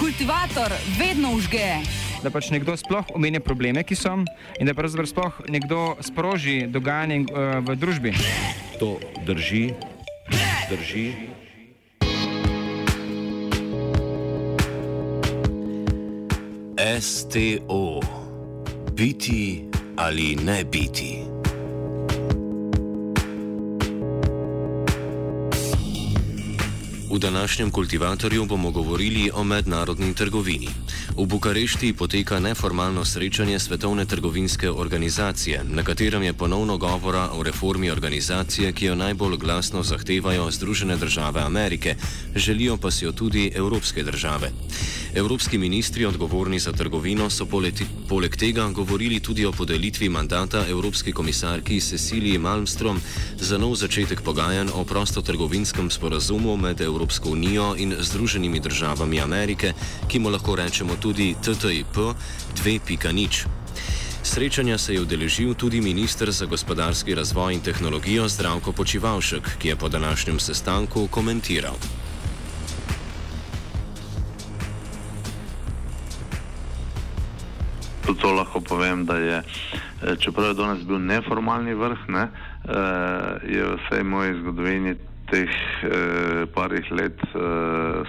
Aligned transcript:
kultivator 0.00 0.72
vedno 0.98 1.34
užge. 1.36 1.84
Da 2.22 2.30
pač 2.32 2.48
nekdo 2.50 2.72
sploh 2.76 3.12
omenja 3.14 3.40
probleme, 3.44 3.84
ki 3.84 3.96
so, 3.96 4.14
in 4.56 4.68
da 4.68 4.72
pravzaprav 4.76 5.08
sploh 5.08 5.40
nekdo 5.52 5.96
sproži 6.00 6.64
dogajanje 6.72 7.26
uh, 7.28 7.60
v 7.64 7.76
družbi. 7.76 8.14
To 8.80 8.96
drži, 9.28 9.74
drži. 10.72 11.06
STO. 17.00 18.00
Biti 18.96 19.68
ali 19.96 20.36
ne 20.36 20.64
biti. 20.64 21.39
V 27.12 27.18
današnjem 27.18 27.70
kultivatorju 27.70 28.44
bomo 28.46 28.70
govorili 28.70 29.30
o 29.34 29.44
mednarodni 29.44 30.14
trgovini. 30.14 30.68
V 31.16 31.26
Bukarešti 31.26 31.92
poteka 31.92 32.40
neformalno 32.40 33.04
srečanje 33.04 33.58
Svetovne 33.58 34.04
trgovinske 34.04 34.70
organizacije, 34.70 35.64
na 35.64 35.82
katerem 35.82 36.22
je 36.22 36.32
ponovno 36.32 36.76
govora 36.76 37.30
o 37.32 37.42
reformi 37.42 37.90
organizacije, 37.90 38.72
ki 38.72 38.86
jo 38.86 38.94
najbolj 38.94 39.36
glasno 39.36 39.82
zahtevajo 39.82 40.50
Združene 40.50 40.96
države 40.96 41.40
Amerike, 41.40 41.96
želijo 42.36 42.76
pa 42.76 42.90
si 42.90 43.04
jo 43.04 43.12
tudi 43.12 43.52
evropske 43.54 44.02
države. 44.02 44.50
Evropski 45.14 45.58
ministri 45.58 46.04
odgovorni 46.04 46.58
za 46.58 46.72
trgovino 46.72 47.30
so 47.30 47.46
poleti, 47.46 47.86
poleg 48.08 48.36
tega 48.36 48.68
govorili 48.68 49.20
tudi 49.20 49.46
o 49.46 49.52
podelitvi 49.52 50.08
mandata 50.08 50.66
Evropski 50.68 51.12
komisarki 51.12 51.80
Cecilii 51.80 52.38
Malmstrom 52.38 53.00
za 53.40 53.58
nov 53.58 53.74
začetek 53.74 54.20
pogajanj 54.22 54.68
o 54.74 54.84
prostotrgovinskem 54.84 55.90
sporazumu 55.90 56.56
med 56.56 56.80
Evropsko 56.80 56.99
unijo 57.24 57.74
in 57.76 57.94
Združenimi 57.98 58.60
državami 58.60 59.20
Amerike, 59.20 59.72
ki 60.08 60.18
mu 60.18 60.30
lahko 60.30 60.56
rečemo 60.56 60.96
tudi 60.96 61.34
TTIP 61.42 61.96
2.0. 62.64 63.46
Srečanja 64.22 64.78
se 64.78 64.94
je 64.94 65.00
udeležil 65.00 65.54
tudi 65.54 65.80
ministr 65.80 66.30
za 66.30 66.46
gospodarski 66.46 67.14
razvoj 67.14 67.54
in 67.54 67.60
tehnologijo 67.60 68.28
Zdravko 68.28 68.72
Počivalšek, 68.72 69.58
ki 69.58 69.68
je 69.68 69.76
po 69.76 69.88
današnjem 69.88 70.38
sestanku 70.38 71.06
komentiral. 71.06 71.74
Tudi 78.06 78.20
to 78.20 78.32
lahko 78.32 78.60
povem, 78.60 79.06
da 79.06 79.16
je, 79.16 79.42
eh, 80.02 80.16
čeprav 80.18 80.48
je 80.48 80.54
danes 80.54 80.84
bil 80.84 80.98
neformalni 80.98 81.74
vrh, 81.74 81.98
ne, 82.08 82.22
eh, 82.22 82.68
je 83.48 83.64
v 83.64 83.76
vsej 83.76 84.04
moji 84.04 84.40
zgodovini 84.40 84.94
teh 85.30 85.48
eh, 85.48 86.46
parih 86.54 86.90
let 86.90 87.18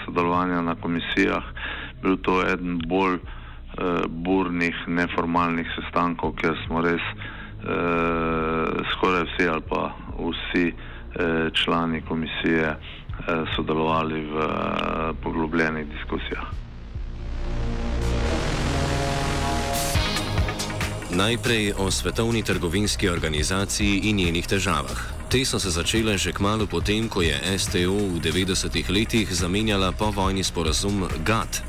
sodelovanja 0.06 0.62
na 0.62 0.76
komisijah 0.76 1.44
bil 2.02 2.18
to 2.26 2.42
eden 2.46 2.80
bolj 2.88 3.20
burnih 4.10 4.76
neformalnih 4.88 5.68
sestankov, 5.78 6.34
kjer 6.36 6.58
smo 6.66 6.82
res 6.84 7.06
skoraj 8.92 9.24
vsi 9.30 9.48
ali 9.48 9.64
pa 9.70 9.84
vsi 10.20 10.66
člani 11.56 12.02
komisije 12.04 12.74
sodelovali 13.56 14.26
v 14.28 14.50
poglobljenih 15.24 15.88
diskusijah. 15.88 16.52
Najprej 21.12 21.74
o 21.78 21.92
Svetovni 21.92 22.44
trgovinski 22.44 23.10
organizaciji 23.10 24.00
in 24.04 24.16
njenih 24.16 24.48
težavah. 24.48 25.21
Te 25.32 25.46
so 25.46 25.60
se 25.60 25.72
začele 25.72 26.18
že 26.20 26.36
kmalo 26.36 26.68
potem, 26.68 27.08
ko 27.08 27.24
je 27.24 27.32
STO 27.56 27.96
v 27.96 28.20
90-ih 28.20 28.84
letih 28.92 29.32
zamenjala 29.32 29.96
povojni 29.96 30.44
sporazum 30.44 31.08
GATT. 31.24 31.64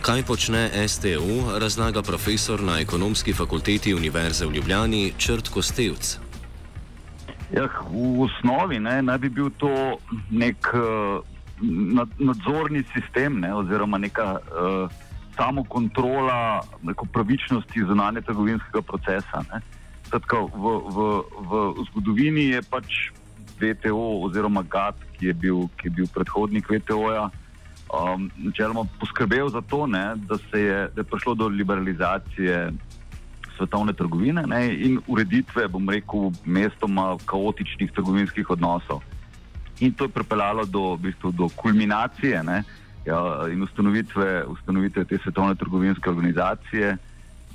Kaj 0.00 0.24
počne 0.24 0.72
STO, 0.88 1.60
razlaga 1.60 2.00
profesor 2.00 2.64
na 2.64 2.80
ekonomski 2.80 3.36
fakulteti 3.36 3.92
Univerze 3.92 4.48
v 4.48 4.56
Ljubljani 4.56 5.12
Črt 5.20 5.52
Kostevc. 5.52 6.16
Ja, 7.52 7.68
v 7.92 8.24
osnovi 8.24 8.80
ne, 8.80 9.04
naj 9.04 9.20
bi 9.20 9.28
bil 9.28 9.52
to 9.60 10.00
nek 10.32 10.64
uh, 10.72 11.20
nadzorni 12.16 12.88
sistem 12.96 13.36
ne, 13.44 13.52
oziroma 13.52 14.00
neka. 14.00 14.40
Uh, 14.48 14.88
samo 15.36 15.64
kontrola 15.68 16.62
neko 16.82 17.04
pravičnosti 17.12 17.84
zunanje 17.84 18.20
trgovinskega 18.24 18.80
procesa. 18.82 19.44
Tako, 20.14 20.46
v, 20.46 20.64
v, 20.94 20.98
v 21.42 21.52
zgodovini 21.90 22.44
je 22.54 22.60
pač 22.62 23.10
VTO 23.58 24.22
oziroma 24.22 24.62
GAT, 24.62 24.94
ki 25.18 25.30
je 25.30 25.34
bil, 25.34 25.66
ki 25.78 25.90
je 25.90 25.94
bil 26.02 26.06
predhodnik 26.14 26.70
VTO-ja, 26.70 27.30
um, 27.90 28.30
načeloma 28.38 28.86
poskrbel 29.00 29.50
za 29.50 29.62
to, 29.66 29.86
ne, 29.90 30.14
da, 30.28 30.38
je, 30.54 30.78
da 30.94 31.02
je 31.02 31.10
prišlo 31.10 31.34
do 31.34 31.48
liberalizacije 31.48 32.70
svetovne 33.56 33.92
trgovine 33.92 34.46
ne, 34.46 34.62
in 34.74 34.98
ureditve, 35.06 35.68
bom 35.68 35.90
rekel, 35.90 36.30
mestoma 36.44 37.14
kaotičnih 37.26 37.92
trgovinskih 37.94 38.50
odnosov. 38.50 39.02
In 39.82 39.94
to 39.94 40.06
je 40.06 40.14
pripeljalo 40.14 40.64
do, 40.64 40.94
v 40.94 41.10
bistvu, 41.10 41.32
do 41.34 41.48
kulminacije. 41.56 42.42
Ne, 42.42 42.62
ja, 43.06 43.18
in 43.50 43.62
ustanovitve, 43.62 44.44
ustanovitve 44.46 45.04
te 45.04 45.18
svetovne 45.22 45.54
trgovinske 45.54 46.10
organizacije, 46.10 46.96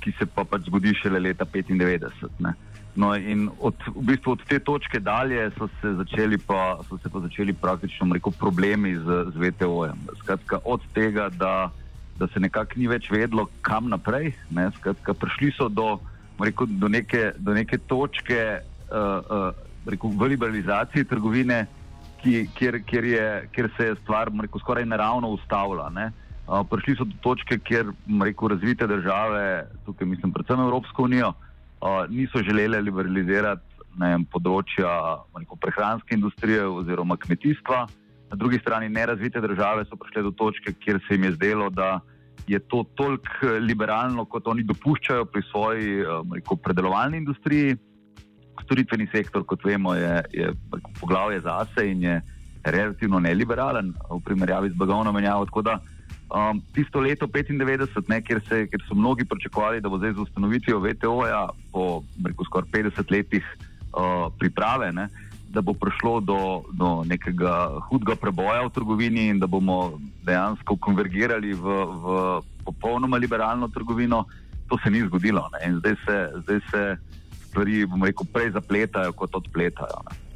ki 0.00 0.12
se 0.18 0.26
pa 0.26 0.44
pač 0.44 0.66
zgodi 0.68 0.94
šele 0.96 1.20
leta 1.20 1.44
1995. 1.44 2.40
Ne. 2.44 2.54
No, 2.98 3.12
in 3.14 3.46
od, 3.62 3.78
v 3.94 4.02
bistvu 4.02 4.34
od 4.34 4.42
te 4.48 4.58
točke 4.58 4.98
dalje 5.00 5.44
so 5.54 5.68
se 5.80 5.92
začeli, 5.94 6.38
pa, 6.38 6.80
so 6.88 6.98
se 6.98 7.10
pa 7.12 7.22
začeli 7.22 7.54
praktično 7.54 8.10
rekel, 8.14 8.34
problemi 8.34 8.96
z, 8.98 9.20
z 9.30 9.36
VTO-jem. 9.38 10.00
Skratka, 10.24 10.58
od 10.64 10.82
tega, 10.94 11.28
da, 11.30 11.70
da 12.18 12.28
se 12.34 12.42
nekako 12.42 12.80
ni 12.82 12.90
več 12.90 13.10
vedlo, 13.12 13.46
kam 13.62 13.88
naprej. 13.92 14.32
Ne, 14.50 14.70
skratka, 14.80 15.14
prišli 15.14 15.52
so 15.54 15.68
do, 15.70 16.00
rekel, 16.42 16.66
do, 16.66 16.90
neke, 16.90 17.30
do 17.38 17.54
neke 17.54 17.78
točke 17.78 18.58
uh, 18.58 19.22
uh, 19.22 19.54
rekel, 19.86 20.10
v 20.10 20.32
liberalizaciji 20.34 21.06
trgovine, 21.06 21.62
ki, 22.20 22.50
kjer, 22.58 22.82
kjer, 22.84 23.06
je, 23.06 23.28
kjer 23.54 23.70
se 23.78 23.86
je 23.92 24.00
stvar 24.02 24.34
rekel, 24.34 24.60
skoraj 24.60 24.84
naravno 24.90 25.30
ustavila. 25.38 25.86
Uh, 25.94 26.10
prišli 26.70 26.96
so 26.98 27.06
do 27.06 27.16
točke, 27.22 27.58
kjer 27.58 27.92
rekel, 28.22 28.48
razvite 28.48 28.86
države, 28.86 29.66
tukaj 29.86 30.06
mislim 30.06 30.32
predvsem 30.32 30.60
Evropsko 30.60 31.06
unijo, 31.06 31.32
uh, 31.32 32.04
niso 32.10 32.42
želele 32.42 32.80
liberalizirati 32.80 33.70
vem, 33.98 34.24
področja 34.30 34.90
rekel, 35.36 35.58
prehranske 35.60 36.14
industrije 36.14 36.66
oziroma 36.66 37.16
kmetijstva. 37.20 37.84
Na 38.30 38.38
drugi 38.38 38.60
strani 38.62 38.88
nerazvite 38.88 39.42
države 39.42 39.86
so 39.88 39.98
prišle 39.98 40.22
do 40.28 40.30
točke, 40.30 40.74
kjer 40.78 41.00
se 41.06 41.16
jim 41.16 41.26
je 41.26 41.36
zdelo, 41.38 41.70
da 41.70 41.98
je 42.46 42.58
to 42.70 42.84
toliko 42.98 43.54
liberalno, 43.62 44.24
kot 44.24 44.46
oni 44.48 44.62
dopuščajo 44.66 45.26
pri 45.30 45.42
svoji 45.50 46.02
rekel, 46.34 46.58
predelovalni 46.62 47.18
industriji 47.18 47.76
storitveni 48.64 49.08
sektor, 49.10 49.44
kot 49.46 49.64
vemo, 49.64 49.94
je, 49.94 50.20
je 50.34 50.52
poglavje 51.00 51.40
zase 51.42 51.86
in 51.90 52.02
je 52.06 52.20
relativno 52.64 53.20
neliberalen 53.20 53.94
v 54.10 54.20
primerjavi 54.24 54.70
z 54.70 54.78
blagovno 54.78 55.12
menjavo. 55.16 55.46
Tako 55.48 55.62
da 55.66 55.78
um, 56.30 56.62
tisto 56.74 57.00
leto 57.00 57.26
95, 57.26 58.08
ne, 58.08 58.20
kjer, 58.22 58.40
se, 58.48 58.66
kjer 58.66 58.84
so 58.88 58.94
mnogi 58.94 59.24
pričakovali, 59.24 59.80
da 59.80 59.88
bo 59.88 59.98
zdaj 59.98 60.12
z 60.12 60.18
ustanovitvijo 60.18 60.80
VTO-ja 60.80 61.48
po 61.72 62.02
rekel, 62.24 62.44
skoraj 62.44 62.70
50 62.70 63.12
letih 63.12 63.44
uh, 63.92 64.32
priprave. 64.38 64.92
Ne, 64.92 65.08
Da 65.50 65.60
bo 65.66 65.72
prišlo 65.74 66.20
do, 66.22 66.62
do 66.78 67.02
nekega 67.02 67.82
hudega 67.88 68.14
preboja 68.14 68.62
v 68.62 68.70
trgovini 68.70 69.24
in 69.32 69.40
da 69.42 69.48
bomo 69.50 69.98
dejansko 70.22 70.76
konvergirali 70.78 71.50
v, 71.58 71.74
v 71.90 72.06
popolnoma 72.62 73.18
liberalno 73.18 73.66
trgovino, 73.68 74.24
to 74.70 74.78
se 74.78 74.94
ni 74.94 75.02
zgodilo. 75.02 75.42
Zdaj 75.58 75.96
se, 76.06 76.16
zdaj 76.46 76.60
se 76.70 76.82
stvari, 77.50 77.82
bomo 77.86 78.06
rekel, 78.06 78.30
prej 78.30 78.54
zapletajo, 78.54 79.12
kot 79.12 79.34
odpletajo. 79.34 80.06
Ne. 80.06 80.29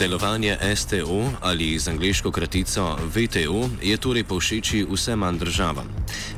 Delovanje 0.00 0.56
STO 0.76 1.30
ali 1.42 1.78
z 1.78 1.88
angliško 1.88 2.30
kratico 2.30 2.96
VTO 3.04 3.68
je 3.82 3.96
torej 3.96 4.24
povšeči 4.24 4.86
vse 4.90 5.16
manj 5.16 5.38
državam. 5.38 5.84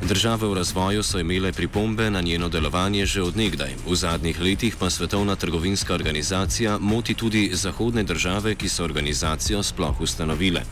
Države 0.09 0.49
v 0.49 0.55
razvoju 0.55 1.03
so 1.03 1.19
imele 1.19 1.53
pripombe 1.53 2.11
na 2.11 2.21
njeno 2.21 2.49
delovanje 2.49 3.07
že 3.07 3.23
odnegdaj, 3.23 3.71
v 3.87 3.95
zadnjih 3.95 4.41
letih 4.41 4.77
pa 4.81 4.91
Svetovna 4.91 5.37
trgovinska 5.37 5.95
organizacija 5.95 6.79
moti 6.79 7.15
tudi 7.15 7.51
zahodne 7.53 8.03
države, 8.03 8.55
ki 8.55 8.69
so 8.69 8.85
organizacijo 8.85 9.63
sploh 9.63 10.01
ustanovile. 10.01 10.63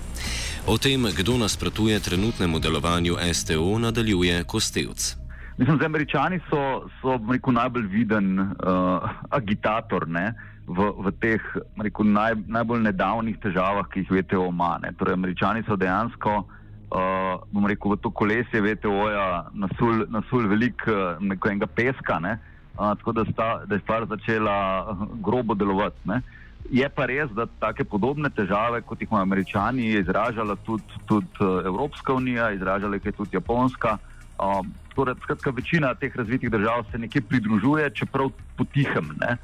O 0.66 0.78
tem, 0.78 1.06
kdo 1.18 1.38
nasprotuje 1.38 2.00
trenutnemu 2.00 2.58
delovanju 2.58 3.16
STO, 3.32 3.78
nadaljuje 3.78 4.44
Kostevc. 4.44 5.16
Mislim, 5.58 5.78
da 5.78 5.86
američani 5.86 6.40
so, 6.50 6.88
so 7.00 7.18
rekel, 7.32 7.52
najbolj 7.52 7.86
viden 7.86 8.40
uh, 8.40 8.48
agitator 9.30 10.08
ne, 10.08 10.34
v, 10.70 10.88
v 11.02 11.12
teh 11.18 11.42
rekel, 11.82 12.06
naj, 12.06 12.38
najbolj 12.46 12.84
nedavnih 12.86 13.38
težavah, 13.42 13.88
ki 13.90 14.04
jih 14.04 14.12
VTO 14.20 14.46
ima. 14.52 14.76
Torej, 14.98 15.18
američani 15.18 15.64
so 15.66 15.76
dejansko 15.76 16.36
uh, 16.40 17.66
rekel, 17.66 17.94
v 17.94 18.00
to 18.02 18.10
kolesje 18.10 18.62
VTO-ja 18.62 19.50
nasul, 19.54 20.06
nasul 20.10 20.46
veliko 20.50 21.18
uh, 21.18 21.66
peska, 21.74 22.20
ne, 22.22 22.38
uh, 22.78 22.94
tako 22.98 23.12
da, 23.12 23.24
sta, 23.32 23.48
da 23.66 23.74
je 23.74 23.82
stvar 23.82 24.06
začela 24.06 24.96
grobo 25.22 25.54
delovati. 25.54 25.98
Ne. 26.04 26.22
je 26.70 26.88
pa 26.88 27.06
res, 27.06 27.30
da 27.34 27.48
take 27.58 27.84
podobne 27.84 28.30
težave, 28.30 28.82
kot 28.86 29.00
jih 29.00 29.08
imajo 29.10 29.26
američani, 29.26 29.90
je 29.90 30.00
izražala 30.04 30.54
tudi, 30.56 30.84
tudi 31.06 31.26
Evropska 31.66 32.14
unija, 32.14 32.52
izražala 32.52 32.94
jih 32.94 33.06
je 33.06 33.12
tudi 33.12 33.36
Japonska. 33.36 33.96
Um, 34.40 34.70
torej, 34.94 35.18
skratka, 35.22 35.50
večina 35.50 35.94
teh 35.94 36.14
razvitih 36.16 36.50
držav 36.50 36.84
se 36.92 36.98
nekje 36.98 37.20
pridružuje, 37.22 37.90
čeprav 37.90 38.30
potihem. 38.56 39.10
Ne? 39.20 39.36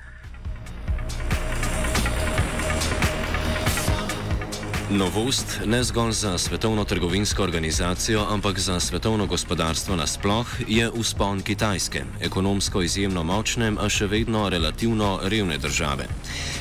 Novost 4.90 5.60
ne 5.66 5.84
zgolj 5.84 6.12
za 6.12 6.38
Svetovno 6.38 6.84
trgovinsko 6.84 7.42
organizacijo, 7.42 8.26
ampak 8.30 8.58
za 8.58 8.80
svetovno 8.80 9.26
gospodarstvo 9.26 9.96
nasploh 9.96 10.46
je 10.68 10.90
uspon 10.90 11.42
Kitajske, 11.42 12.04
ekonomsko 12.20 12.82
izjemno 12.82 13.24
močne, 13.26 13.72
a 13.80 13.88
še 13.90 14.06
vedno 14.06 14.48
relativno 14.48 15.18
revne 15.22 15.58
države. 15.58 16.06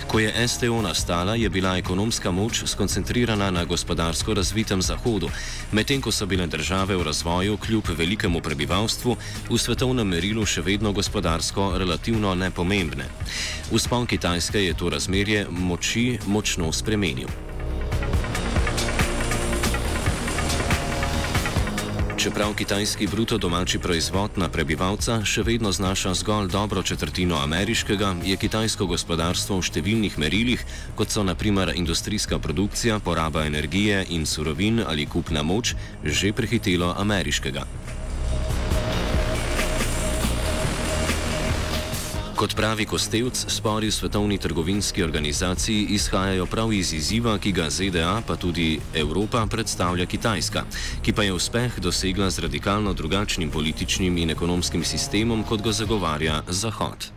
Ko 0.07 0.19
je 0.19 0.48
STO 0.48 0.81
nastala, 0.81 1.36
je 1.36 1.50
bila 1.50 1.77
ekonomska 1.77 2.31
moč 2.31 2.63
skoncentrirana 2.66 3.51
na 3.51 3.63
gospodarsko 3.63 4.33
razvitem 4.33 4.81
Zahodu, 4.81 5.30
medtem 5.71 6.01
ko 6.01 6.12
so 6.12 6.25
bile 6.25 6.48
države 6.48 6.98
v 6.98 7.06
razvoju 7.06 7.57
kljub 7.57 7.94
velikemu 7.98 8.42
prebivalstvu 8.42 9.18
v 9.50 9.57
svetovnem 9.57 10.07
merilu 10.07 10.45
še 10.45 10.66
vedno 10.66 10.98
gospodarsko 10.98 11.78
relativno 11.78 12.33
nepomembne. 12.36 13.06
Uspon 13.71 14.10
Kitajske 14.10 14.66
je 14.66 14.74
to 14.74 14.89
razmerje 14.89 15.45
moči 15.50 16.18
močno 16.25 16.74
spremenil. 16.74 17.44
Čeprav 22.25 22.56
kitajski 22.56 23.07
bruto 23.07 23.38
domači 23.38 23.77
proizvod 23.80 24.39
na 24.42 24.48
prebivalca 24.50 25.19
še 25.30 25.44
vedno 25.45 25.69
znaša 25.72 26.13
zgolj 26.18 26.48
dobro 26.50 26.81
četrtino 26.81 27.38
ameriškega, 27.38 28.16
je 28.25 28.38
kitajsko 28.42 28.88
gospodarstvo 28.89 29.60
v 29.60 29.68
številnih 29.69 30.18
merilih, 30.18 30.63
kot 30.98 31.13
so 31.13 31.22
naprimer 31.22 31.75
industrijska 31.77 32.39
produkcija, 32.42 32.98
poraba 32.98 33.45
energije 33.45 34.07
in 34.10 34.25
surovin 34.25 34.81
ali 34.81 35.06
kupna 35.06 35.45
moč, 35.45 35.75
že 36.01 36.33
prehitelo 36.33 36.95
ameriškega. 36.98 37.69
Kot 42.36 42.52
pravi 42.52 42.84
Kostevc, 42.84 43.48
spori 43.48 43.88
v 43.88 43.96
Svetovni 43.96 44.36
trgovinski 44.38 45.04
organizaciji 45.04 45.96
izhajajo 45.96 46.46
prav 46.46 46.74
iz 46.76 46.92
izziva, 46.94 47.38
ki 47.40 47.52
ga 47.56 47.70
ZDA, 47.72 48.20
pa 48.28 48.36
tudi 48.36 48.76
Evropa 48.92 49.46
predstavlja 49.48 50.04
Kitajska, 50.06 50.66
ki 51.00 51.14
pa 51.16 51.24
je 51.24 51.32
uspeh 51.32 51.80
dosegla 51.80 52.28
z 52.30 52.44
radikalno 52.44 52.92
drugačnim 52.94 53.52
političnim 53.52 54.18
in 54.18 54.36
ekonomskim 54.36 54.84
sistemom, 54.84 55.46
kot 55.48 55.64
ga 55.64 55.72
zagovarja 55.72 56.42
Zahod. 56.52 57.08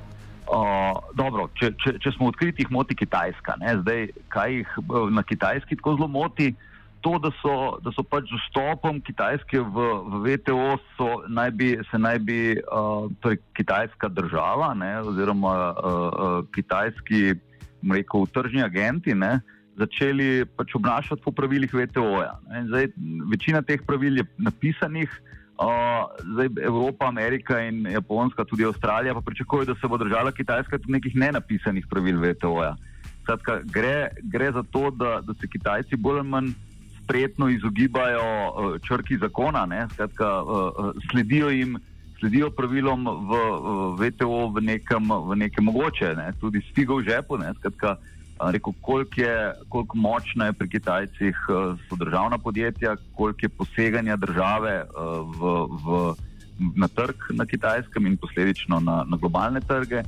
Uh, 0.47 1.03
dobro, 1.19 1.50
če, 1.59 1.75
če, 1.82 1.99
če 1.99 2.14
smo 2.14 2.31
odkriti, 2.31 2.62
jih 2.62 2.71
moti 2.71 2.94
Kitajska. 2.94 3.59
Zdaj, 3.82 4.09
kaj 4.31 4.55
jih 4.55 4.79
na 5.11 5.26
Kitajski 5.26 5.82
tako 5.82 5.99
zelo 5.99 6.06
moti? 6.06 6.55
Uh, 6.55 6.68
to, 7.00 7.19
da 7.19 7.31
so, 7.43 7.79
da 7.85 7.93
so 7.95 8.03
pač 8.03 8.29
z 8.31 8.39
vstopom 8.43 9.00
Kitajske 9.05 9.61
v, 9.61 9.87
v 10.11 10.21
VTO, 10.27 10.79
naj 11.29 11.50
bi, 11.55 11.69
se 11.91 11.99
naj 11.99 12.19
bi 12.27 12.41
uh, 12.59 13.06
torej 13.23 13.41
kitajska 13.59 14.09
država 14.09 14.75
ne, 14.75 14.99
oziroma 15.03 15.55
uh, 15.71 15.79
uh, 15.79 16.41
kitajski 16.55 17.39
rekel, 17.93 18.27
tržni 18.35 18.62
agenti 18.65 19.15
ne, 19.15 19.39
začeli 19.79 20.45
pač 20.59 20.75
obnašati 20.75 21.23
po 21.23 21.33
pravilih 21.33 21.71
VTO-ja. 21.71 22.39
Večina 23.31 23.62
teh 23.62 23.83
pravil 23.87 24.23
je 24.23 24.27
napisanih. 24.39 25.11
Uh, 25.59 26.06
zdaj 26.23 26.53
Evropa, 26.62 27.09
Amerika 27.11 27.56
in 27.67 27.83
Japonska, 27.91 28.45
tudi 28.47 28.62
Avstralija 28.62 29.15
pa 29.15 29.21
pričakujejo, 29.27 29.73
da 29.73 29.75
se 29.75 29.89
bo 29.91 29.99
držala 29.99 30.31
Kitajska 30.31 30.79
tudi 30.79 30.95
nekih 30.95 31.17
nenapisanih 31.19 31.87
pravil 31.91 32.21
VTO-ja. 32.23 32.77
Gre, 33.67 34.15
gre 34.23 34.53
za 34.55 34.62
to, 34.62 34.91
da, 34.95 35.19
da 35.21 35.35
se 35.35 35.50
Kitajci 35.50 35.99
bolj 35.99 36.23
ali 36.23 36.29
manj 36.29 36.53
spretno 37.08 37.49
izogibajo 37.49 38.20
uh, 38.20 38.81
črki 38.84 39.16
zakona, 39.16 39.88
Skratka, 39.93 40.43
uh, 40.43 40.93
sledijo 41.10 41.49
jim, 41.49 41.78
sledijo 42.20 42.50
pravilom 42.50 43.05
v, 43.05 43.40
VTO 43.96 44.52
v 44.52 44.60
nekem, 44.60 45.08
v 45.08 45.37
nekem 45.37 45.64
mogoče, 45.64 46.14
ne? 46.14 46.32
tudi 46.40 46.60
s 46.60 46.75
figo 46.75 47.00
v 47.00 47.08
žepu. 47.08 47.38
Skratka, 47.56 47.96
rekel, 48.52 48.72
koliko, 48.81 49.20
je, 49.20 49.52
koliko 49.69 49.96
močna 49.96 50.46
je 50.46 50.52
pri 50.52 50.69
Kitajcih 50.69 51.37
so 51.88 51.96
državna 51.96 52.38
podjetja, 52.38 52.96
koliko 53.14 53.38
je 53.43 53.49
poseganja 53.49 54.16
države 54.16 54.84
v, 55.40 55.54
v, 55.84 56.14
na 56.76 56.88
trg 56.88 57.31
na 57.31 57.46
kitajskem 57.46 58.06
in 58.06 58.16
posledično 58.16 58.81
na, 58.81 59.04
na 59.08 59.16
globalne 59.16 59.61
trge. 59.61 60.02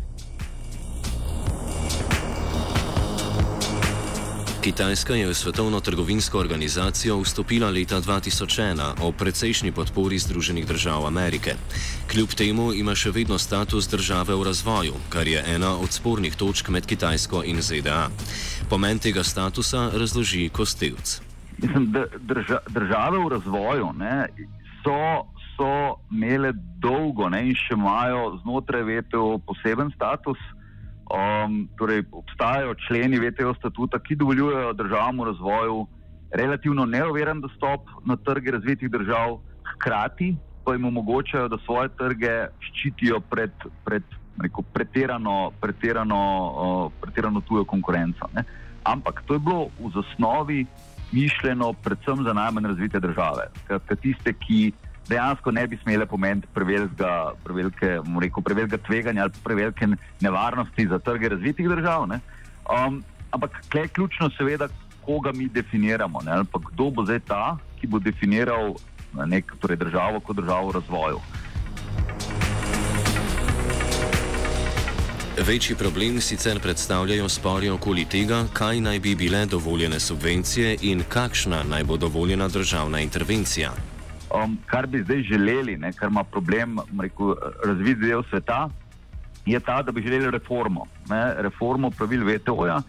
Kitajska 4.60 5.16
je 5.16 5.24
v 5.26 5.34
Svetovno 5.34 5.80
trgovinsko 5.80 6.36
organizacijo 6.38 7.16
vstopila 7.24 7.70
leta 7.72 7.96
2001 7.96 9.00
ob 9.00 9.16
precejšnji 9.16 9.72
podpori 9.72 10.18
Združenih 10.18 10.66
držav 10.68 11.06
Amerike. 11.06 11.56
Kljub 12.12 12.28
temu 12.36 12.72
ima 12.76 12.92
še 12.92 13.08
vedno 13.10 13.38
status 13.40 13.88
države 13.88 14.36
v 14.36 14.44
razvoju, 14.44 14.92
kar 15.08 15.24
je 15.24 15.40
ena 15.54 15.72
od 15.80 15.88
spornih 15.88 16.36
točk 16.36 16.68
med 16.68 16.84
Kitajsko 16.86 17.40
in 17.48 17.62
ZDA. 17.64 18.12
Pomen 18.68 19.00
tega 19.00 19.24
statusa 19.24 19.96
razloži 19.96 20.50
Kostevc. 20.52 21.22
Mislim, 21.56 21.88
drža, 22.20 22.60
države 22.68 23.16
v 23.18 23.28
razvoju 23.32 23.92
ne, 23.96 24.28
so, 24.84 25.24
so 25.56 25.96
imele 26.12 26.52
dolgo 26.84 27.32
ne, 27.32 27.46
in 27.48 27.56
še 27.56 27.80
imajo 27.80 28.36
znotraj 28.44 28.84
VTO 28.84 29.38
poseben 29.40 29.88
status. 29.96 30.36
Um, 31.10 31.68
torej, 31.78 32.04
obstajajo 32.12 32.74
členi 32.86 33.18
VTO 33.18 33.54
statuta, 33.54 33.98
ki 33.98 34.14
dovoljujejo 34.16 34.72
državam 34.72 35.20
v 35.20 35.24
razvoju 35.32 35.86
relativno 36.30 36.84
neoveren 36.86 37.40
dostop 37.40 37.88
na 38.06 38.16
trge 38.16 38.50
razvitih 38.50 38.90
držav, 38.90 39.40
hkrati 39.72 40.36
pa 40.64 40.72
jim 40.72 40.84
omogočajo, 40.84 41.48
da 41.48 41.58
svoje 41.64 41.88
trge 41.98 42.34
ščitijo 42.60 43.20
pred, 43.20 43.50
pred 43.84 44.02
rekel, 44.38 44.64
pretirano, 44.72 45.50
pretirano, 45.60 46.20
uh, 46.46 46.92
pretirano 47.00 47.40
tujo 47.40 47.64
konkurenco. 47.64 48.28
Ne? 48.34 48.44
Ampak 48.84 49.22
to 49.26 49.34
je 49.34 49.42
bilo 49.42 49.66
v 49.80 49.90
zasnovi 49.94 50.66
mišljeno 51.12 51.72
predvsem 51.72 52.22
za 52.24 52.32
najmanj 52.32 52.66
razvite 52.66 53.00
države, 53.00 53.48
skratka 53.64 53.96
tiste, 53.96 54.32
ki 54.32 54.72
dejansko 55.10 55.50
ne 55.50 55.66
bi 55.66 55.78
smele 55.82 56.06
pomeniti 56.06 56.48
prevelikega, 56.54 57.32
prevelikega 57.44 58.78
tveganja 58.86 59.22
ali 59.26 59.42
prevelike 59.44 59.88
nevarnosti 60.20 60.86
za 60.86 60.98
trge 60.98 61.28
razvitih 61.28 61.68
držav. 61.68 62.02
Um, 62.02 63.02
ampak 63.30 63.60
kle 63.70 63.80
je 63.80 63.88
ključno, 63.88 64.30
seveda, 64.38 64.68
koga 65.04 65.32
mi 65.32 65.48
definiramo. 65.48 66.20
Kdo 66.70 66.90
bo 66.90 67.04
zdaj 67.04 67.20
ta, 67.26 67.56
ki 67.80 67.86
bo 67.86 67.98
definiral 67.98 68.74
nek, 69.26 69.54
torej 69.60 69.76
državo 69.76 70.20
kot 70.20 70.36
državo 70.36 70.68
v 70.68 70.72
razvoju. 70.78 71.20
Večji 75.46 75.76
problem 75.76 76.20
sicer 76.20 76.60
predstavljajo 76.60 77.28
spori 77.28 77.70
okoli 77.70 78.04
tega, 78.04 78.44
kaj 78.52 78.80
naj 78.80 78.98
bi 79.00 79.14
bile 79.14 79.46
dovoljene 79.46 80.00
subvencije 80.00 80.76
in 80.82 81.02
kakšna 81.08 81.62
naj 81.62 81.84
bo 81.84 81.96
dovoljena 81.96 82.48
državna 82.48 83.00
intervencija. 83.00 83.72
Um, 84.30 84.58
kar 84.66 84.86
bi 84.86 85.02
zdaj 85.02 85.24
želeli, 85.26 85.76
ne, 85.76 85.92
kar 85.92 86.08
ima 86.08 86.22
problem 86.24 86.78
razvit 87.64 87.98
del 87.98 88.22
sveta, 88.30 88.68
je 89.46 89.60
ta, 89.60 89.82
da 89.82 89.92
bi 89.92 90.02
želeli 90.02 90.30
reformo. 90.30 90.86
Ne, 91.08 91.34
reformo 91.42 91.90
pravil 91.90 92.22
VTO-ja, 92.24 92.82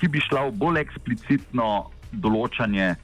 ki 0.00 0.08
bi 0.08 0.20
šla 0.20 0.48
v 0.48 0.56
bolj 0.58 0.80
eksplicitno 0.80 1.68
določanje, 2.12 2.96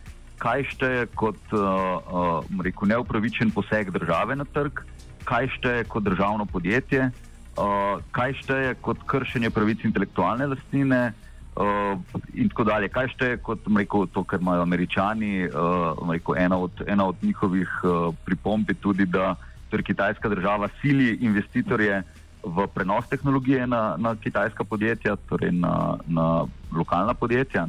kaj 0.43 0.65
šteje 0.73 1.07
kot 1.15 1.55
uh, 1.55 2.43
uh, 2.51 2.89
neupravičen 2.91 3.53
poseg 3.55 3.93
države 3.95 4.37
na 4.37 4.45
trg, 4.45 4.83
kaj 5.25 5.49
šteje 5.59 5.85
kot 5.89 6.03
državno 6.03 6.47
podjetje, 6.51 7.11
uh, 7.11 8.03
kaj 8.11 8.35
šteje 8.43 8.75
kot 8.83 9.07
kršenje 9.07 9.51
pravic 9.55 9.85
intelektualne 9.87 10.51
lastnine. 10.51 11.13
Uh, 11.57 12.01
in 12.35 12.49
tako 12.49 12.65
dalje. 12.65 12.89
Kaj 12.91 13.09
šteje 13.15 13.37
kot 13.47 13.69
rekel, 13.77 14.09
to, 14.11 14.25
kar 14.27 14.41
imajo 14.43 14.63
američani? 14.63 15.47
Uh, 15.47 15.95
rekel, 16.11 16.35
ena, 16.37 16.59
od, 16.59 16.83
ena 16.87 17.07
od 17.07 17.17
njihovih 17.23 17.71
uh, 17.85 18.15
pripomb 18.25 18.71
je 18.71 18.75
tudi, 18.75 19.07
da 19.07 19.37
torej 19.71 19.85
kitajska 19.85 20.29
država 20.29 20.69
sili 20.81 21.15
investitorje 21.21 22.03
v 22.45 22.67
prenos 22.75 23.07
tehnologije 23.09 23.67
na, 23.67 23.95
na 23.99 24.17
kitajska 24.17 24.65
podjetja, 24.65 25.17
torej 25.29 25.53
na, 25.53 25.97
na 26.07 26.45
lokalna 26.73 27.15
podjetja. 27.15 27.67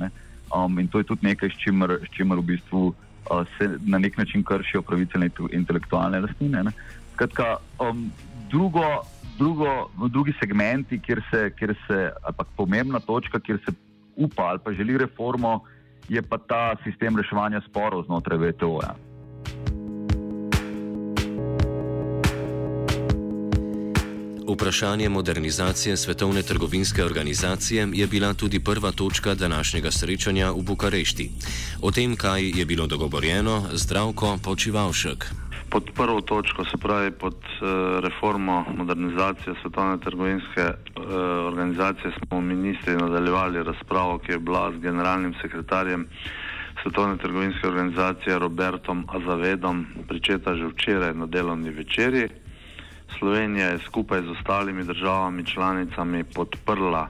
Um, 0.56 0.80
in 0.80 0.88
to 0.88 0.98
je 0.98 1.04
tudi 1.04 1.28
nekaj, 1.28 1.50
s 1.50 1.62
čimer, 1.62 2.00
s 2.02 2.10
čimer 2.18 2.42
v 2.42 2.58
bistvu 2.58 2.88
uh, 2.90 3.46
se 3.58 3.70
na 3.86 3.98
nek 3.98 4.18
način 4.18 4.44
kršijo 4.44 4.82
pravice 4.82 5.30
intelektualne 5.52 6.20
lastnine. 6.20 6.72
Skratka, 7.14 7.58
um, 7.80 8.12
drugo 8.50 9.06
drugo, 9.38 9.90
drugi 10.10 10.34
segmenti, 10.40 11.00
kjer 11.00 11.22
se, 11.32 11.52
kjer 11.60 11.76
se 11.88 12.12
ali 12.24 12.34
pa 12.38 12.44
pomembna 12.58 13.00
točka, 13.00 13.40
kjer 13.40 13.60
se 13.66 13.72
upa 14.16 14.44
ali 14.44 14.60
pa 14.64 14.74
želi 14.74 14.98
reformo, 14.98 15.60
je 16.10 16.22
pa 16.22 16.38
ta 16.38 16.76
sistem 16.84 17.18
reševanja 17.18 17.62
sporov 17.70 18.06
znotraj 18.06 18.38
VTO-ja. 18.38 18.96
Vprašanje 24.48 25.10
modernizacije 25.10 25.98
Svetovne 25.98 26.42
trgovinske 26.42 27.04
organizacije 27.06 27.88
je 27.94 28.08
bila 28.08 28.34
tudi 28.34 28.60
prva 28.60 28.92
točka 28.92 29.36
današnjega 29.36 29.92
srečanja 29.92 30.52
v 30.52 30.62
Bukarešti. 30.62 31.32
O 31.82 31.92
tem, 31.92 32.16
kaj 32.16 32.60
je 32.60 32.66
bilo 32.66 32.88
dogovorjeno, 32.88 33.64
zdravko 33.74 34.38
počivalšek. 34.44 35.45
Pod 35.76 35.92
prvo 35.96 36.22
točko, 36.22 36.66
se 36.66 36.78
pravi 36.78 37.12
pod 37.12 37.34
uh, 37.36 37.68
reformo 38.00 38.66
modernizacije 38.78 39.56
Svetovne 39.62 39.98
trgovinske 40.00 40.62
uh, 40.64 41.04
organizacije, 41.48 42.12
smo 42.12 42.42
ministri 42.42 42.96
nadaljevali 42.96 43.64
razpravo, 43.64 44.18
ki 44.18 44.32
je 44.32 44.40
bila 44.40 44.72
z 44.72 44.80
generalnim 44.80 45.34
sekretarjem 45.42 46.08
Svetovne 46.84 47.18
trgovinske 47.18 47.68
organizacije 47.68 48.40
Robertom 48.40 49.06
Azavedom 49.08 49.86
pričeta 50.08 50.56
že 50.56 50.66
včeraj 50.66 51.14
na 51.14 51.26
delovni 51.26 51.70
večerji. 51.70 52.30
Slovenija 53.20 53.68
je 53.68 53.80
skupaj 53.80 54.22
z 54.22 54.30
ostalimi 54.30 54.84
državami 54.84 55.46
članicami 55.46 56.24
podprla 56.24 57.10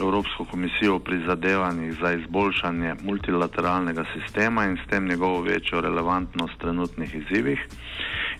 Evropsko 0.00 0.44
komisijo 0.44 0.98
pri 0.98 1.22
zadevanjih 1.26 1.94
za 2.02 2.12
izboljšanje 2.12 2.94
multilateralnega 3.02 4.04
sistema 4.14 4.64
in 4.64 4.76
s 4.76 4.88
tem 4.90 5.08
njegovo 5.08 5.40
večjo 5.42 5.80
relevantnost 5.80 6.54
v 6.54 6.58
trenutnih 6.58 7.14
izzivih. 7.14 7.60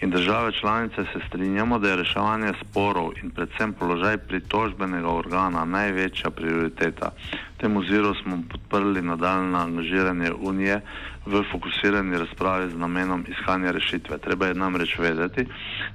In 0.02 0.10
države 0.10 0.52
članice 0.52 1.04
se 1.12 1.20
strinjamo, 1.28 1.78
da 1.78 1.88
je 1.88 1.96
reševanje 1.96 2.52
sporov 2.60 3.10
in 3.22 3.30
predvsem 3.30 3.72
položaj 3.72 4.16
pritožbenega 4.18 5.08
organa 5.08 5.64
največja 5.64 6.30
prioriteta. 6.30 7.10
V 7.54 7.60
tem 7.60 7.76
oziru 7.76 8.14
smo 8.14 8.38
podprli 8.50 9.02
nadaljno 9.02 9.58
angažiranje 9.58 10.32
Unije 10.32 10.80
v 11.26 11.42
fokusirani 11.52 12.18
razpravi 12.18 12.70
z 12.70 12.78
namenom 12.78 13.24
iskanja 13.28 13.70
rešitve. 13.70 14.18
Treba 14.18 14.46
je 14.46 14.54
namreč 14.54 14.98
vedeti, 14.98 15.44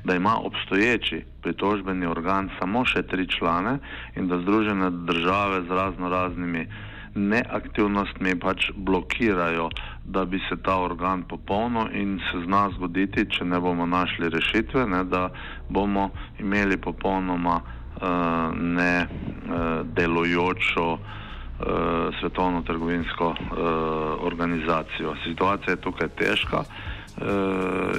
da 0.03 0.15
ima 0.15 0.37
obstoječi 0.37 1.23
pritožbeni 1.41 2.05
organ 2.05 2.49
samo 2.59 2.85
še 2.85 3.01
tri 3.03 3.27
člane 3.27 3.79
in 4.15 4.27
da 4.27 4.37
združene 4.37 4.89
države 4.91 5.63
z 5.65 5.69
razno 5.69 6.09
raznimi 6.09 6.67
neaktivnostmi 7.15 8.35
pač 8.39 8.69
blokirajo, 8.75 9.69
da 10.05 10.25
bi 10.25 10.39
se 10.49 10.55
ta 10.63 10.77
organ 10.77 11.23
popolno 11.23 11.87
in 11.93 12.19
se 12.31 12.43
zna 12.45 12.69
zgoditi, 12.75 13.25
če 13.29 13.45
ne 13.45 13.59
bomo 13.59 13.85
našli 13.85 14.29
rešitve, 14.29 14.85
ne, 14.87 15.03
da 15.03 15.29
bomo 15.69 16.09
imeli 16.39 16.77
popolnoma 16.77 17.55
uh, 17.61 18.53
ne 18.55 19.07
uh, 19.07 19.87
delujočo 19.95 20.87
uh, 20.93 20.99
svetovno 22.19 22.61
trgovinsko 22.61 23.27
uh, 23.27 23.37
organizacijo. 24.27 25.15
Situacija 25.23 25.73
je 25.73 25.81
tukaj 25.81 26.07
težka. 26.19 26.65
Uh, 27.15 27.23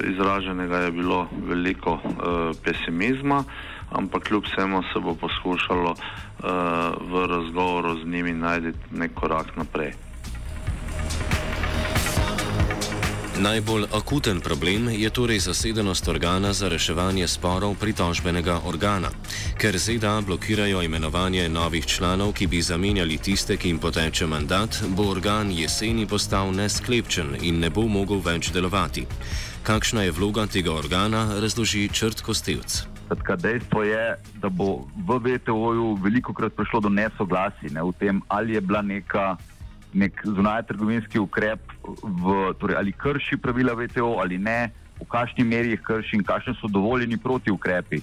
izraženega 0.05 0.77
je 0.77 0.91
bilo 0.91 1.27
veliko 1.49 1.93
uh, 1.93 2.53
pesimizma, 2.63 3.43
ampak 3.91 4.23
kljub 4.23 4.43
vsemu 4.45 4.83
se 4.93 4.99
bo 4.99 5.15
poskušalo 5.15 5.91
uh, 5.91 5.99
v 7.11 7.27
razgovoru 7.27 7.99
z 8.01 8.05
njimi 8.05 8.33
najti 8.33 8.73
nek 8.91 9.13
korak 9.13 9.55
naprej. 9.55 9.93
Najbolj 13.39 13.83
akuten 13.93 14.41
problem 14.41 14.89
je 14.89 15.09
torej 15.09 15.39
zasedenost 15.39 16.07
organa 16.07 16.53
za 16.53 16.69
reševanje 16.69 17.27
sporov 17.27 17.75
pritožbenega 17.75 18.61
organa. 18.65 19.11
Ker 19.61 19.77
ZDA 19.77 20.21
blokirajo 20.21 20.81
imenovanje 20.81 21.49
novih 21.49 21.85
članov, 21.85 22.33
ki 22.33 22.47
bi 22.47 22.61
zamenjali 22.61 23.17
tiste, 23.17 23.57
ki 23.57 23.67
jim 23.67 23.79
poteče 23.79 24.25
mandat, 24.25 24.81
bo 24.87 25.11
organ 25.11 25.51
jeseni 25.51 26.07
postal 26.07 26.51
nesklepčen 26.51 27.37
in 27.41 27.59
ne 27.59 27.69
bo 27.69 27.85
mogel 27.87 28.21
več 28.25 28.49
delovati. 28.49 29.05
Kakšna 29.63 30.03
je 30.03 30.11
vloga 30.11 30.47
tega 30.47 30.73
organa, 30.73 31.39
razloži 31.39 31.89
Črt 31.93 32.21
Kostevc. 32.21 32.96
Tako, 33.07 33.35
dejstvo 33.35 33.83
je, 33.83 34.15
da 34.41 34.49
bo 34.49 34.83
v 35.07 35.19
VTO-ju 35.23 35.93
veliko 36.03 36.33
krat 36.33 36.53
prišlo 36.53 36.79
do 36.79 36.89
nesoglasij 36.89 37.71
ne, 37.71 37.83
v 37.83 37.93
tem, 37.99 38.21
ali 38.27 38.53
je 38.53 38.61
bila 38.61 38.81
neka 38.81 39.37
nek 39.93 40.21
zunaj 40.25 40.65
trgovinski 40.67 41.19
ukrep, 41.19 41.59
v, 42.03 42.35
torej, 42.59 42.75
ali 42.75 42.91
krši 42.91 43.37
pravila 43.39 43.73
VTO 43.73 44.19
ali 44.19 44.37
ne, 44.37 44.71
v 44.99 45.07
kakšni 45.07 45.45
meri 45.47 45.71
jih 45.71 45.81
krši 45.81 46.19
in 46.19 46.23
kakšni 46.23 46.57
so 46.59 46.67
dovoljeni 46.67 47.17
proti 47.17 47.51
ukrepi. 47.51 48.01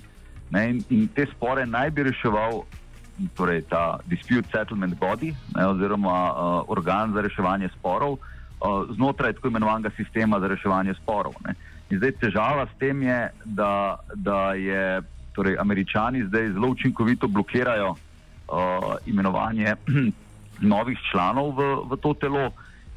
Ne, 0.50 0.70
in, 0.70 0.80
in 0.88 1.08
te 1.08 1.26
spore 1.34 1.66
naj 1.66 1.90
bi 1.90 2.08
reševal 2.08 2.64
torej, 3.36 3.62
ta 3.68 3.98
Dispute 4.06 4.48
Settlement 4.50 4.96
Body 4.98 5.34
ne, 5.56 5.66
oziroma 5.66 6.16
uh, 6.32 6.70
organ 6.72 7.12
za 7.12 7.20
reševanje 7.20 7.68
sporov 7.76 8.16
uh, 8.16 8.88
znotraj 8.94 9.32
tako 9.32 9.48
imenovanega 9.48 9.90
sistema 9.96 10.40
za 10.40 10.48
reševanje 10.48 10.94
sporov. 11.02 11.34
Ne. 11.46 11.54
In 11.90 12.00
zdaj 12.00 12.12
težava 12.20 12.66
s 12.66 12.78
tem 12.78 13.02
je, 13.02 13.18
da, 13.44 13.96
da 14.14 14.54
je, 14.56 15.02
torej, 15.36 15.58
američani 15.60 16.24
zdaj 16.26 16.52
zelo 16.52 16.68
učinkovito 16.68 17.28
blokirajo 17.28 17.90
uh, 17.90 17.98
imenovanje 19.06 19.74
novih 20.74 20.98
članov 21.10 21.52
v, 21.58 21.68
v 21.90 22.00
to 22.02 22.14
telo, 22.14 22.50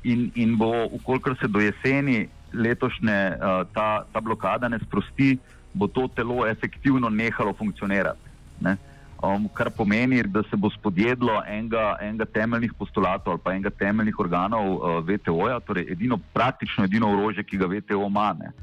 in, 0.03 0.31
in 0.35 0.55
bo, 0.57 0.87
ukolikor 0.91 1.35
se 1.41 1.47
do 1.47 1.59
jeseni 1.59 2.27
letošnje 2.53 3.35
uh, 3.35 3.67
ta, 3.73 4.05
ta 4.13 4.21
blokada 4.21 4.67
ne 4.67 4.79
sprosti, 4.79 5.37
bo 5.73 5.87
to 5.87 6.07
telo 6.15 6.45
efektivno 6.47 7.09
nehalo 7.09 7.53
funkcionirati. 7.53 8.29
Ne? 8.61 8.77
Um, 9.23 9.49
kar 9.53 9.69
pomeni, 9.69 10.21
da 10.23 10.43
se 10.49 10.55
bo 10.55 10.69
spodjedlo 10.69 11.41
enega, 11.47 11.97
enega 12.01 12.25
temeljnih 12.25 12.73
postulatov 12.77 13.33
ali 13.33 13.41
pa 13.43 13.53
enega 13.53 13.69
temeljnih 13.69 14.19
organov 14.19 14.73
uh, 14.73 14.81
VTO-ja, 15.05 15.59
torej 15.59 15.87
edino, 15.91 16.19
praktično 16.33 16.85
edino 16.85 17.09
orožje, 17.11 17.43
ki 17.43 17.57
ga 17.57 17.65
VTO 17.65 18.05
ima. 18.07 18.33
Ne? 18.39 18.53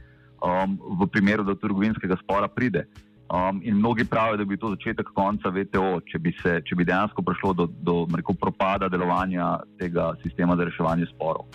Um, 0.45 0.79
v 1.01 1.09
primeru, 1.09 1.43
da 1.43 1.55
do 1.55 1.61
trgovinskega 1.61 2.17
spora 2.23 2.49
pride. 2.49 2.85
Um, 3.33 3.61
in 3.65 3.77
mnogi 3.77 4.05
pravijo, 4.05 4.37
da 4.37 4.45
bi 4.45 4.57
to 4.57 4.71
začetek 4.77 5.09
konca 5.17 5.49
VTO, 5.49 6.01
če 6.05 6.19
bi, 6.19 6.33
se, 6.43 6.61
če 6.69 6.77
bi 6.77 6.85
dejansko 6.85 7.23
prišlo 7.25 7.55
do, 7.57 7.67
do 7.81 7.95
rekel, 8.13 8.37
propada 8.37 8.89
delovanja 8.93 9.65
tega 9.81 10.13
sistema 10.23 10.57
za 10.57 10.69
reševanje 10.69 11.09
sporov. 11.15 11.49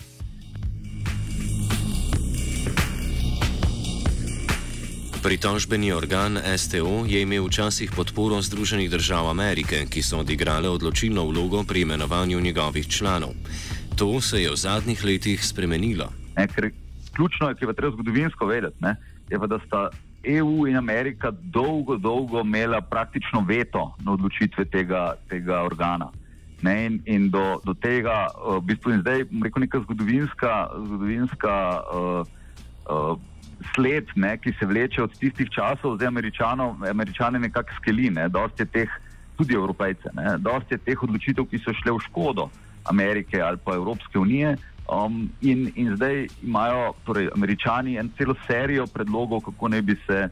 Pritožbeni 5.22 5.92
organ 5.92 6.38
STO 6.56 7.04
je 7.06 7.22
imel 7.22 7.44
včasih 7.44 7.92
podporo 7.96 8.42
Združenih 8.42 8.90
držav 8.90 9.28
Amerike, 9.28 9.84
ki 9.86 10.02
so 10.02 10.24
odigrale 10.24 10.68
odločilno 10.68 11.26
vlogo 11.28 11.60
pri 11.68 11.84
imenovanju 11.84 12.40
njegovih 12.40 12.88
članov. 12.88 13.36
To 13.96 14.20
se 14.20 14.42
je 14.42 14.50
v 14.50 14.56
zadnjih 14.56 15.04
letih 15.04 15.44
spremenilo. 15.44 16.08
Ne, 16.36 16.48
ker 16.48 16.70
ključno 17.20 17.48
je, 17.48 17.54
ki 17.54 17.64
je 17.64 17.72
treba 17.72 17.92
zgodovinsko 17.92 18.46
vedeti, 18.46 18.76
ne, 18.80 18.96
je 19.30 19.38
pa, 19.38 19.46
da 19.46 19.58
sta 19.66 19.88
EU 20.24 20.66
in 20.66 20.76
Amerika 20.76 21.30
dolgo, 21.30 21.96
dolgo 21.96 22.40
imela 22.40 22.80
praktično 22.80 23.44
veto 23.48 23.92
na 24.04 24.12
odločitve 24.12 24.64
tega, 24.64 25.14
tega 25.28 25.62
organa. 25.62 26.10
Ne, 26.62 26.86
in, 26.86 27.00
in 27.04 27.30
do, 27.30 27.60
do 27.64 27.74
tega, 27.74 28.26
uh, 28.36 28.56
v 28.56 28.72
bistvu 28.72 28.92
in 28.92 29.00
zdaj, 29.00 29.24
rekel 29.44 29.64
neka 29.64 29.80
zgodovinska, 29.84 30.54
zgodovinska 30.86 31.54
uh, 31.80 32.26
uh, 32.88 33.18
sled, 33.74 34.12
ne, 34.16 34.34
ki 34.36 34.52
se 34.58 34.66
vleče 34.66 35.02
od 35.02 35.16
tistih 35.20 35.48
časov, 35.48 35.96
zdaj 35.96 36.08
američane 36.90 37.38
nekako 37.38 37.76
skeli, 37.80 38.10
ne, 38.10 38.28
dosti 38.28 38.62
je 38.62 38.72
teh, 38.76 38.98
tudi 39.36 39.56
evropejce, 39.56 40.12
ne, 40.16 40.36
dosti 40.38 40.76
je 40.76 40.84
teh 40.84 41.02
odločitev, 41.02 41.48
ki 41.48 41.60
so 41.64 41.72
šle 41.80 41.96
v 41.96 42.04
škodo 42.08 42.50
Amerike 42.84 43.40
ali 43.40 43.60
pa 43.64 43.76
Evropske 43.76 44.18
unije, 44.18 44.56
Um, 44.90 45.30
in, 45.40 45.70
in 45.74 45.96
zdaj 45.96 46.26
imajo 46.42 46.94
torej, 47.04 47.28
američani 47.34 47.96
en 47.96 48.10
celo 48.18 48.34
serijo 48.46 48.86
predlogov, 48.86 49.40
kako 49.40 49.68
naj 49.68 49.82
bi 49.82 49.94
se 50.06 50.28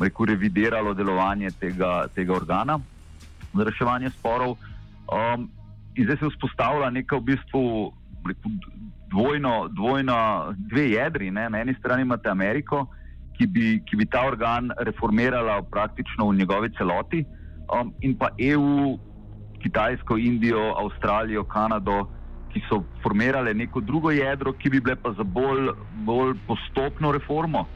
rekel, 0.00 0.26
revidiralo 0.26 0.94
delovanje 0.94 1.50
tega, 1.60 2.06
tega 2.14 2.34
organa 2.34 2.78
za 3.54 3.64
reševanje 3.64 4.10
sporov. 4.10 4.56
Um, 5.06 5.46
in 5.94 6.04
zdaj 6.04 6.16
se 6.16 6.32
vzpostavlja 6.34 6.90
neka 6.90 7.16
v 7.16 7.20
bistvu 7.20 7.92
rekel, 8.26 8.50
dvojno, 9.10 9.68
dvojno, 9.68 10.18
dve 10.58 10.90
jedri. 10.90 11.30
Ne? 11.30 11.50
Na 11.50 11.60
eni 11.60 11.74
strani 11.78 12.02
imate 12.02 12.28
Ameriko, 12.28 12.86
ki 13.38 13.46
bi, 13.46 13.78
ki 13.86 13.96
bi 13.96 14.06
ta 14.06 14.26
organ 14.26 14.72
reformirala 14.78 15.62
praktično 15.62 16.28
v 16.28 16.36
njegovi 16.42 16.74
celoti, 16.78 17.24
um, 17.70 17.94
in 18.00 18.18
pa 18.18 18.34
EU, 18.38 18.98
Kitajsko, 19.62 20.16
Indijo, 20.18 20.74
Avstralijo, 20.82 21.44
Kanado 21.44 22.08
ki 22.52 22.62
so 22.68 22.82
formirale 23.02 23.54
neko 23.54 23.80
drugo 23.80 24.10
jedro, 24.10 24.52
ki 24.52 24.70
bi 24.70 24.80
bile 24.80 24.96
pa 24.96 25.12
za 25.12 25.22
bolj, 25.22 25.70
bolj 26.06 26.34
postopno 26.46 27.12
reformo 27.12 27.66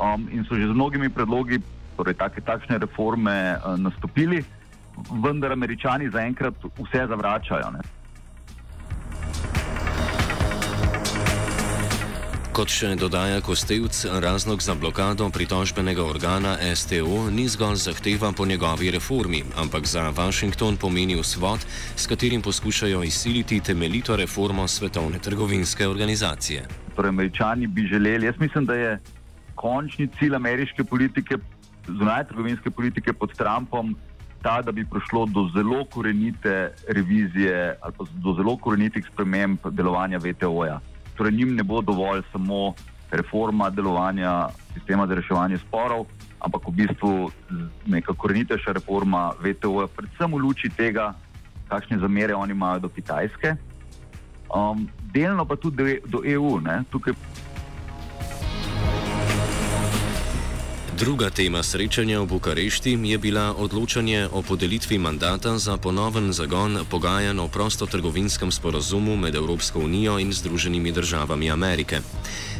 um, 0.00 0.28
in 0.32 0.44
so 0.44 0.54
že 0.54 0.66
z 0.66 0.74
mnogimi 0.74 1.08
predlogi, 1.08 1.60
torej 1.96 2.14
take, 2.18 2.40
takšne 2.40 2.78
reforme 2.78 3.56
uh, 3.56 3.76
nastopili, 3.78 4.44
vendar 5.22 5.52
američani 5.52 6.10
zaenkrat 6.10 6.54
vse 6.78 7.06
zavračajo. 7.08 7.70
Ne. 7.70 7.82
Kot 12.54 12.70
še 12.70 12.92
dodaja 12.94 13.40
Kostevc, 13.42 14.04
razlog 14.22 14.60
za 14.62 14.76
blokado 14.78 15.26
pritožbenega 15.34 16.04
organa 16.06 16.52
STO 16.78 17.24
ni 17.34 17.48
zgolj 17.50 17.80
zahteva 17.82 18.30
po 18.30 18.46
njegovi 18.46 18.92
reformi, 18.94 19.40
ampak 19.58 19.88
za 19.90 20.04
Washington 20.14 20.78
pomeni 20.78 21.16
vzvod, 21.18 21.66
s 21.96 22.06
katerim 22.06 22.46
poskušajo 22.46 23.02
izsiliti 23.02 23.58
temeljito 23.58 24.14
reformo 24.16 24.68
svetovne 24.68 25.18
trgovinske 25.18 25.88
organizacije. 25.88 26.68
Torej, 26.94 27.08
američani 27.08 27.66
bi 27.66 27.88
želeli, 27.90 28.30
jaz 28.30 28.38
mislim, 28.38 28.70
da 28.70 28.78
je 28.78 28.94
končni 29.58 30.06
cilj 30.18 30.38
ameriške 30.38 30.84
politike 30.84 31.42
zunanje 31.88 32.30
trgovinske 32.30 32.70
politike 32.70 33.12
pod 33.12 33.34
Trumpom 33.34 33.96
ta, 34.42 34.60
da 34.62 34.72
bi 34.72 34.86
prišlo 34.86 35.26
do 35.26 35.48
zelo 35.56 35.84
korenite 35.90 36.70
revizije 36.88 37.78
ali 37.82 38.10
do 38.22 38.38
zelo 38.38 38.56
korenitih 38.56 39.10
sprememb 39.10 39.58
delovanja 39.74 40.22
VTO-ja. 40.22 40.78
Torej, 41.16 41.32
njim 41.32 41.54
ne 41.54 41.62
bo 41.62 41.80
dovolj 41.80 42.22
samo 42.32 42.74
reforma 43.10 43.70
delovanja 43.70 44.48
sistema 44.74 45.06
za 45.06 45.14
reševanje 45.14 45.58
sporov, 45.58 46.06
ampak 46.40 46.62
v 46.68 46.72
bistvu 46.72 47.30
neka 47.86 48.12
korenitejša 48.12 48.72
reforma 48.72 49.32
VTO-ja, 49.40 49.86
predvsem 49.86 50.32
v 50.32 50.42
luči 50.42 50.68
tega, 50.68 51.12
kakšne 51.68 51.98
zamere 51.98 52.34
oni 52.34 52.52
imajo 52.52 52.78
do 52.78 52.88
Kitajske. 52.88 53.56
Um, 54.54 54.88
delno 55.14 55.44
pa 55.44 55.56
tudi 55.56 55.76
do, 55.76 56.18
do 56.18 56.18
EU. 56.26 56.60
Ne? 56.60 56.82
Tukaj 56.90 57.14
Druga 60.94 61.26
tema 61.30 61.58
srečanja 61.58 62.22
v 62.22 62.38
Bukarešti 62.38 62.94
je 62.94 63.18
bila 63.18 63.50
odločanje 63.58 64.30
o 64.30 64.46
podelitvi 64.46 64.94
mandata 64.98 65.58
za 65.58 65.74
ponoven 65.74 66.30
zagon 66.30 66.86
pogajanj 66.86 67.42
o 67.42 67.48
prostotrgovinskem 67.50 68.52
sporazumu 68.52 69.16
med 69.16 69.34
Evropsko 69.34 69.82
unijo 69.82 70.18
in 70.22 70.30
Združenimi 70.32 70.92
državami 70.92 71.50
Amerike. 71.50 71.98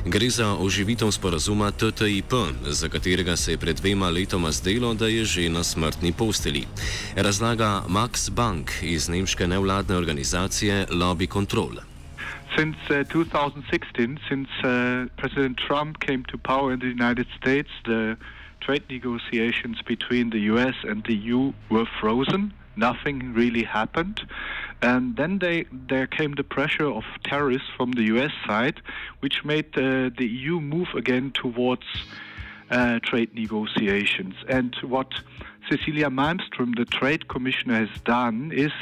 Gre 0.06 0.30
za 0.30 0.58
oživitev 0.58 1.14
sporazuma 1.14 1.70
TTIP, 1.70 2.34
za 2.66 2.88
katerega 2.88 3.36
se 3.36 3.54
je 3.54 3.58
pred 3.58 3.76
dvema 3.76 4.10
letoma 4.10 4.50
zdelo, 4.52 4.94
da 4.94 5.06
je 5.06 5.24
že 5.24 5.48
na 5.48 5.64
smrtni 5.64 6.12
posteli. 6.12 6.66
Razlaga 7.14 7.86
Max 7.88 8.30
Bank 8.30 8.70
iz 8.82 9.08
nemške 9.08 9.46
nevladne 9.46 9.96
organizacije 9.96 10.86
Lobby 10.90 11.30
Control. 11.32 11.93
Since 12.56 12.76
uh, 12.90 13.04
2016, 13.04 14.20
since 14.28 14.48
uh, 14.62 15.06
President 15.16 15.56
Trump 15.56 16.00
came 16.00 16.24
to 16.26 16.38
power 16.38 16.72
in 16.72 16.80
the 16.80 16.86
United 16.86 17.26
States, 17.40 17.68
the 17.84 18.16
trade 18.60 18.84
negotiations 18.88 19.82
between 19.82 20.30
the 20.30 20.40
US 20.52 20.74
and 20.84 21.04
the 21.04 21.14
EU 21.14 21.52
were 21.70 21.86
frozen. 22.00 22.52
Nothing 22.76 23.34
really 23.34 23.62
happened. 23.62 24.20
And 24.82 25.16
then 25.16 25.38
they, 25.38 25.66
there 25.72 26.06
came 26.06 26.32
the 26.34 26.44
pressure 26.44 26.86
of 26.86 27.04
tariffs 27.24 27.64
from 27.76 27.92
the 27.92 28.04
US 28.14 28.32
side, 28.46 28.80
which 29.20 29.44
made 29.44 29.66
uh, 29.76 30.10
the 30.16 30.26
EU 30.26 30.60
move 30.60 30.88
again 30.94 31.32
towards 31.32 31.86
uh, 32.74 32.98
trade 33.02 33.32
negotiations. 33.34 34.34
And 34.48 34.74
what 34.82 35.12
Cecilia 35.70 36.10
Malmström, 36.10 36.76
the 36.76 36.84
trade 36.84 37.28
commissioner, 37.28 37.86
has 37.86 38.00
done 38.04 38.50
is 38.52 38.72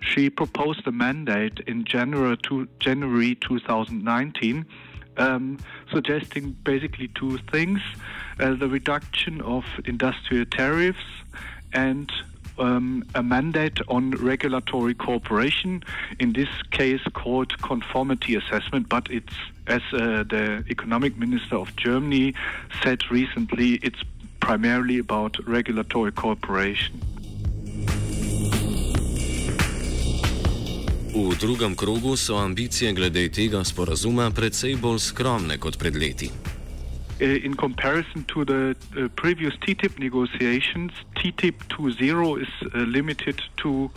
she 0.00 0.30
proposed 0.30 0.86
a 0.86 0.92
mandate 0.92 1.60
in 1.66 1.84
January, 1.84 2.36
to, 2.44 2.66
January 2.80 3.34
2019. 3.36 4.66
Um, 5.18 5.58
suggesting 5.92 6.56
basically 6.64 7.08
two 7.08 7.36
things 7.52 7.80
uh, 8.40 8.54
the 8.54 8.66
reduction 8.66 9.42
of 9.42 9.64
industrial 9.84 10.46
tariffs 10.46 11.04
and 11.74 12.10
um, 12.58 13.04
a 13.14 13.22
mandate 13.22 13.78
on 13.88 14.12
regulatory 14.12 14.94
cooperation, 14.94 15.82
in 16.18 16.32
this 16.32 16.48
case 16.70 17.02
called 17.12 17.60
conformity 17.60 18.36
assessment, 18.36 18.88
but 18.88 19.10
it's, 19.10 19.34
as 19.66 19.82
uh, 19.92 20.24
the 20.24 20.64
economic 20.70 21.16
minister 21.16 21.56
of 21.56 21.74
Germany 21.76 22.34
said 22.82 22.98
recently, 23.10 23.74
it's 23.82 24.02
primarily 24.40 24.98
about 24.98 25.36
regulatory 25.46 26.12
cooperation. 26.12 27.00
V 31.14 31.36
drugem 31.40 31.74
krogu 31.76 32.16
so 32.16 32.36
ambicije 32.36 32.92
glede 32.92 33.28
tega 33.28 33.64
sporazuma 33.64 34.30
precej 34.30 34.76
bolj 34.76 34.98
skromne 34.98 35.58
kot 35.58 35.78
pred 35.78 35.96
leti. 35.96 36.30
Uh, 37.20 37.44
in 37.44 37.54
comparison 37.54 38.24
to 38.24 38.44
the 38.44 38.74
uh, 38.96 39.08
previous 39.16 39.54
TTIP 39.60 39.98
negotiations, 39.98 40.92
TTIP 41.14 41.54
2.0 41.68 42.42
is 42.42 42.48
uh, 42.62 42.78
limited 42.78 43.42
to 43.56 43.90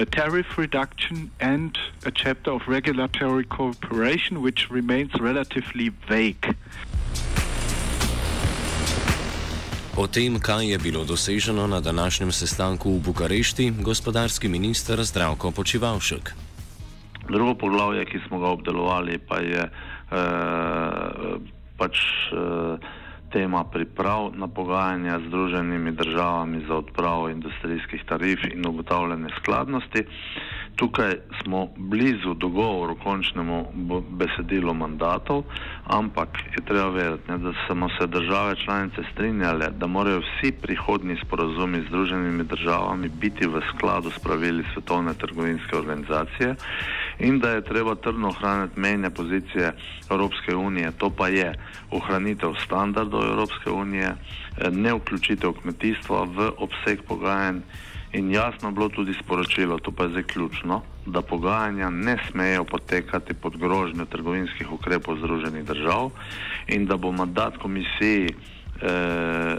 a 0.00 0.06
tariff 0.06 0.56
reduction 0.56 1.30
and 1.40 1.76
a 2.06 2.10
chapter 2.10 2.50
of 2.50 2.62
regulatory 2.66 3.44
cooperation, 3.44 4.40
which 4.40 4.70
remains 4.70 5.12
relatively 5.20 5.90
vague. 6.08 6.56
O 9.96 10.06
tem, 10.06 10.40
kaj 10.40 10.72
je 10.72 10.78
bilo 10.78 11.04
doseženo 11.04 11.66
na 11.66 11.80
današnjem 11.80 12.32
sestanku 12.32 12.90
v 12.90 13.00
Bukarešti, 13.04 13.72
gospodarski 13.82 14.48
minister 14.48 15.04
Zdravko 15.04 15.50
Počivalšek. 15.50 16.32
Drugo 17.28 17.54
poglavje, 17.54 18.04
ki 18.04 18.18
smo 18.28 18.38
ga 18.38 18.46
obdelovali, 18.46 19.18
pa 19.18 19.36
je 19.38 19.60
eh, 19.60 20.18
pač 21.76 21.96
eh, 22.32 22.99
tema 23.30 23.64
priprav 23.64 24.30
na 24.34 24.48
pogajanja 24.48 25.18
z 25.18 25.26
Združenimi 25.26 25.92
državami 25.92 26.64
za 26.68 26.74
odpravo 26.76 27.28
industrijskih 27.28 28.04
tarif 28.04 28.40
in 28.46 28.66
ugotavljanje 28.66 29.28
skladnosti. 29.36 30.04
Tukaj 30.76 31.14
smo 31.42 31.68
blizu 31.76 32.34
dogovoru 32.34 32.96
končnemu 33.02 33.64
besedilu 34.10 34.74
mandatov, 34.74 35.42
ampak 35.84 36.28
je 36.56 36.64
treba 36.64 36.88
vedeti, 36.88 37.30
ne, 37.30 37.38
da 37.38 37.52
smo 37.66 37.88
se 37.88 38.06
države 38.06 38.56
članice 38.64 39.02
strinjale, 39.12 39.70
da 39.70 39.86
morajo 39.86 40.20
vsi 40.20 40.52
prihodni 40.52 41.16
sporazumi 41.24 41.80
z 41.80 41.86
Združenimi 41.88 42.44
državami 42.44 43.08
biti 43.08 43.46
v 43.46 43.60
skladu 43.74 44.10
s 44.10 44.18
pravili 44.18 44.64
Svetovne 44.72 45.14
trgovinske 45.14 45.76
organizacije 45.76 46.54
in 47.18 47.38
da 47.38 47.50
je 47.50 47.64
treba 47.64 47.94
trdno 47.94 48.28
ohraniti 48.28 48.80
mejne 48.80 49.10
pozicije 49.10 49.72
Evropske 50.10 50.56
unije, 50.56 50.92
to 50.92 51.10
pa 51.10 51.28
je 51.28 51.54
ohranitev 51.90 52.54
standardov 52.64 53.24
Evropske 53.24 53.70
unije, 53.70 54.14
ne 54.70 54.94
vključitev 54.94 55.52
kmetijstva 55.52 56.24
v 56.24 56.50
obseg 56.58 57.02
pogajanj. 57.08 57.60
In 58.12 58.30
jasno 58.30 58.70
bilo 58.70 58.88
tudi 58.88 59.14
sporočilo, 59.14 59.78
to 59.78 59.92
pa 59.92 60.04
je 60.04 60.10
zdaj 60.10 60.22
ključno, 60.22 60.82
da 61.06 61.22
pogajanja 61.22 61.90
ne 61.90 62.16
smejo 62.30 62.64
potekati 62.64 63.34
pod 63.34 63.56
grožnjo 63.56 64.04
trgovinskih 64.04 64.72
ukrepov 64.72 65.18
Združenih 65.18 65.64
držav 65.64 66.10
in 66.66 66.86
da 66.86 66.96
bo 66.96 67.12
mandat 67.12 67.56
komisiji 67.56 68.28
eh, 68.82 69.56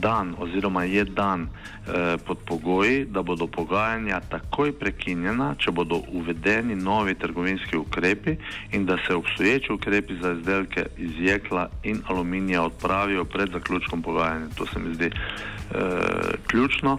dan 0.00 0.34
oziroma 0.38 0.84
je 0.84 1.04
dan 1.04 1.42
eh, 1.42 2.16
pod 2.26 2.38
pogoji, 2.46 3.04
da 3.04 3.22
bodo 3.22 3.46
pogajanja 3.46 4.20
takoj 4.20 4.72
prekinjena, 4.72 5.54
če 5.58 5.70
bodo 5.70 6.02
uvedeni 6.12 6.76
novi 6.76 7.14
trgovinski 7.14 7.76
ukrepi 7.76 8.36
in 8.72 8.86
da 8.86 8.96
se 9.06 9.14
obstoječi 9.14 9.72
ukrepi 9.72 10.16
za 10.22 10.32
izdelke 10.32 10.86
iz 10.96 11.12
jekla 11.18 11.68
in 11.82 12.02
aluminija 12.06 12.62
odpravijo 12.62 13.24
pred 13.24 13.50
zaključkom 13.52 14.02
pogajanja. 14.02 14.46
To 14.54 14.66
se 14.66 14.78
mi 14.78 14.94
zdi 14.94 15.10
eh, 15.10 15.80
ključno. 16.46 16.98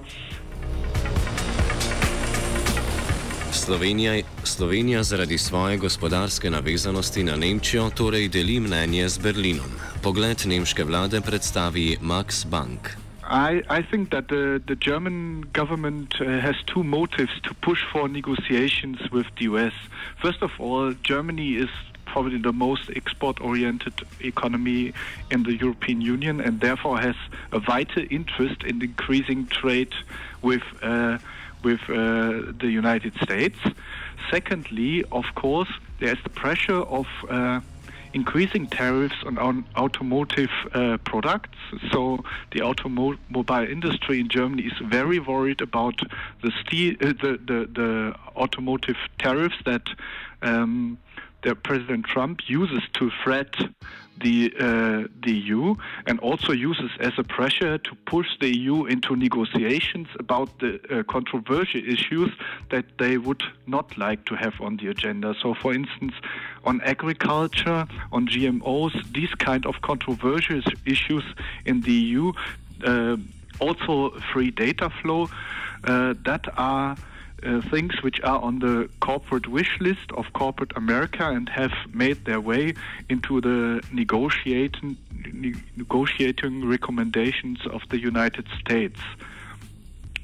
Slovenija, 3.51 4.23
Slovenija 4.43 5.03
zaradi 5.03 5.37
svoje 5.37 5.77
gospodarske 5.77 6.49
navezanosti 6.49 7.23
na 7.23 7.35
Nemčijo 7.35 7.89
torej 7.89 8.29
deli 8.29 8.59
mnenje 8.59 9.09
z 9.09 9.17
Berlinom. 9.17 9.94
Pogled 10.05 10.43
nemške 10.45 10.83
vlade 10.85 11.17
predstavi 11.25 11.97
Max 12.01 12.43
Bank. 12.45 12.93
I, 13.23 13.63
I 13.69 13.81
think 13.81 14.11
that 14.11 14.27
the, 14.27 14.61
the 14.67 14.75
German 14.75 15.45
government 15.51 16.13
uh, 16.21 16.25
has 16.45 16.53
two 16.67 16.83
motives 16.83 17.33
to 17.41 17.55
push 17.55 17.81
for 17.91 18.07
negotiations 18.07 18.99
with 19.11 19.25
the 19.39 19.45
US. 19.49 19.73
First 20.21 20.43
of 20.43 20.51
all, 20.59 20.93
Germany 21.01 21.55
is 21.57 21.69
probably 22.05 22.37
the 22.37 22.53
most 22.53 22.91
export 22.95 23.41
oriented 23.41 23.93
economy 24.19 24.93
in 25.31 25.41
the 25.41 25.55
European 25.57 26.01
Union 26.01 26.39
and 26.39 26.61
therefore 26.61 26.99
has 26.99 27.15
a 27.51 27.59
vital 27.59 28.05
interest 28.11 28.61
in 28.63 28.83
increasing 28.83 29.47
trade 29.47 29.93
with. 30.43 30.61
Uh, 30.83 31.17
with 31.63 31.81
uh, 31.89 32.53
the 32.61 32.69
United 32.69 33.13
States. 33.23 33.57
Secondly, 34.29 35.03
of 35.11 35.25
course, 35.33 35.71
there's 35.99 36.21
the 36.21 36.29
pressure 36.29 36.81
of 36.99 37.07
uh, 37.27 37.59
increasing 38.15 38.65
tariffs 38.65 39.15
on, 39.25 39.65
automotive 39.75 40.49
uh, 40.73 40.97
products. 41.03 41.59
So 41.91 42.23
the 42.53 42.61
automobile 42.61 43.67
industry 43.69 44.21
in 44.21 44.29
Germany 44.29 44.63
is 44.63 44.77
very 44.81 45.19
worried 45.19 45.61
about 45.61 45.99
the 46.41 46.51
steel, 46.61 46.95
uh, 47.01 47.07
the, 47.07 47.39
the, 47.45 47.59
the 47.79 48.15
automotive 48.37 48.95
tariffs 49.19 49.57
that 49.65 49.89
um, 50.41 50.97
that 51.43 51.61
President 51.61 52.05
Trump 52.05 52.39
uses 52.47 52.81
to 52.93 53.11
threat 53.23 53.55
the 54.21 54.53
uh, 54.59 55.07
the 55.23 55.31
EU 55.31 55.75
and 56.07 56.19
also 56.19 56.51
uses 56.51 56.91
as 56.99 57.13
a 57.17 57.23
pressure 57.23 57.77
to 57.77 57.95
push 58.05 58.27
the 58.39 58.55
EU 58.55 58.85
into 58.85 59.15
negotiations 59.15 60.07
about 60.19 60.59
the 60.59 60.79
uh, 60.89 61.03
controversial 61.03 61.81
issues 61.85 62.31
that 62.69 62.85
they 62.97 63.17
would 63.17 63.43
not 63.67 63.97
like 63.97 64.25
to 64.25 64.35
have 64.35 64.53
on 64.61 64.77
the 64.77 64.87
agenda. 64.87 65.35
So, 65.41 65.53
for 65.53 65.73
instance, 65.73 66.13
on 66.63 66.81
agriculture, 66.81 67.87
on 68.11 68.27
GMOs, 68.27 68.93
these 69.13 69.33
kind 69.35 69.65
of 69.65 69.81
controversial 69.81 70.61
issues 70.85 71.23
in 71.65 71.81
the 71.81 71.93
EU, 71.93 72.31
uh, 72.85 73.17
also 73.59 74.11
free 74.31 74.51
data 74.51 74.89
flow 75.01 75.29
uh, 75.83 76.13
that 76.23 76.45
are 76.57 76.95
uh, 77.45 77.61
things 77.69 77.93
which 78.01 78.19
are 78.21 78.39
on 78.39 78.59
the 78.59 78.89
corporate 78.99 79.47
wish 79.47 79.77
list 79.79 80.11
of 80.17 80.25
corporate 80.33 80.71
America 80.75 81.29
and 81.29 81.47
have 81.49 81.71
made 81.93 82.25
their 82.25 82.41
way 82.41 82.73
into 83.09 83.39
the 83.41 83.81
negotiating, 83.91 84.97
ne- 85.33 85.53
negotiating 85.75 86.67
recommendations 86.67 87.59
of 87.67 87.81
the 87.89 87.99
United 87.99 88.47
States. 88.59 88.99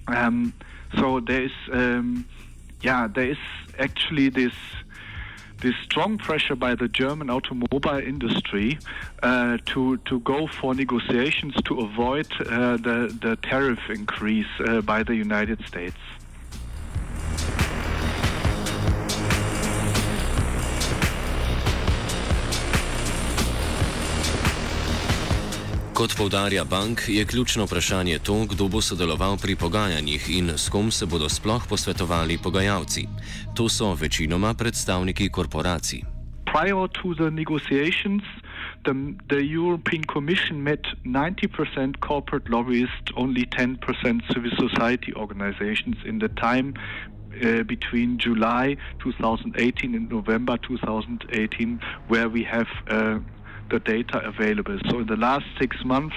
Um, 0.07 0.53
so 0.97 1.19
there 1.19 1.43
is, 1.43 1.51
um, 1.71 2.25
yeah, 2.81 3.07
there 3.07 3.31
is 3.31 3.37
actually 3.79 4.29
this 4.29 4.53
this 5.59 5.75
strong 5.83 6.17
pressure 6.17 6.55
by 6.55 6.73
the 6.73 6.87
German 6.87 7.29
automobile 7.29 7.99
industry 7.99 8.79
uh, 9.21 9.57
to 9.67 9.97
to 9.97 10.19
go 10.21 10.47
for 10.47 10.73
negotiations 10.73 11.53
to 11.65 11.79
avoid 11.81 12.27
uh, 12.41 12.77
the 12.77 13.15
the 13.21 13.37
tariff 13.43 13.79
increase 13.89 14.47
uh, 14.65 14.81
by 14.81 15.03
the 15.03 15.15
United 15.15 15.63
States. 15.67 15.97
Kot 26.01 26.17
povdarja 26.17 26.63
bank, 26.65 27.01
je 27.07 27.25
ključno 27.25 27.65
vprašanje 27.65 28.19
to, 28.19 28.45
kdo 28.49 28.67
bo 28.67 28.81
sodeloval 28.81 29.37
pri 29.37 29.55
pogajanjih 29.55 30.23
in 30.37 30.49
s 30.49 30.69
kom 30.69 30.91
se 30.91 31.05
bodo 31.05 31.29
sploh 31.29 31.61
posvetovali 31.69 32.37
pogajalci. 32.43 33.05
To 33.55 33.69
so 33.69 33.93
večinoma 33.93 34.53
predstavniki 34.53 35.29
korporacij. 35.29 36.01
Prior 36.45 36.89
to 36.89 37.13
the 37.13 37.29
negotiations, 37.29 38.23
the, 38.83 38.93
the 39.29 39.41
European 39.59 40.03
Commission 40.13 40.63
met 40.63 40.81
90% 41.05 41.99
corporate 41.99 42.49
lobbyists, 42.49 43.13
only 43.15 43.45
10% 43.45 43.77
civil 44.33 44.51
society 44.57 45.13
organizations 45.15 45.97
in 46.05 46.19
the 46.19 46.29
time 46.29 46.73
uh, 46.73 47.63
between 47.63 48.17
July 48.17 48.75
2018 49.03 49.95
and 49.95 50.09
November 50.09 50.57
2018, 50.57 51.79
where 52.07 52.27
we 52.27 52.43
have 52.43 52.69
uh, 52.89 53.19
the 53.71 53.79
data 53.79 54.19
available. 54.23 54.77
So 54.89 54.99
in 54.99 55.07
the 55.07 55.15
last 55.15 55.45
six 55.57 55.83
months, 55.83 56.15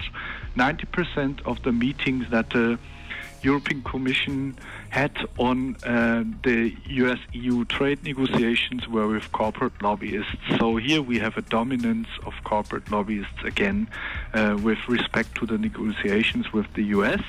90% 0.56 1.40
of 1.46 1.62
the 1.62 1.72
meetings 1.72 2.26
that 2.30 2.50
the 2.50 2.78
European 3.42 3.82
Commission 3.82 4.56
had 4.88 5.12
on 5.38 5.76
uh, 5.84 6.24
the 6.42 6.74
US 7.02 7.18
EU 7.32 7.64
trade 7.66 8.02
negotiations 8.02 8.88
were 8.88 9.06
with 9.06 9.30
corporate 9.32 9.82
lobbyists. 9.82 10.36
So 10.58 10.76
here 10.76 11.02
we 11.02 11.18
have 11.18 11.36
a 11.36 11.42
dominance 11.42 12.08
of 12.26 12.32
corporate 12.44 12.90
lobbyists 12.90 13.42
again 13.44 13.88
uh, 14.32 14.58
with 14.62 14.78
respect 14.88 15.34
to 15.36 15.46
the 15.46 15.58
negotiations 15.58 16.52
with 16.52 16.72
the 16.74 16.84
US. 16.98 17.22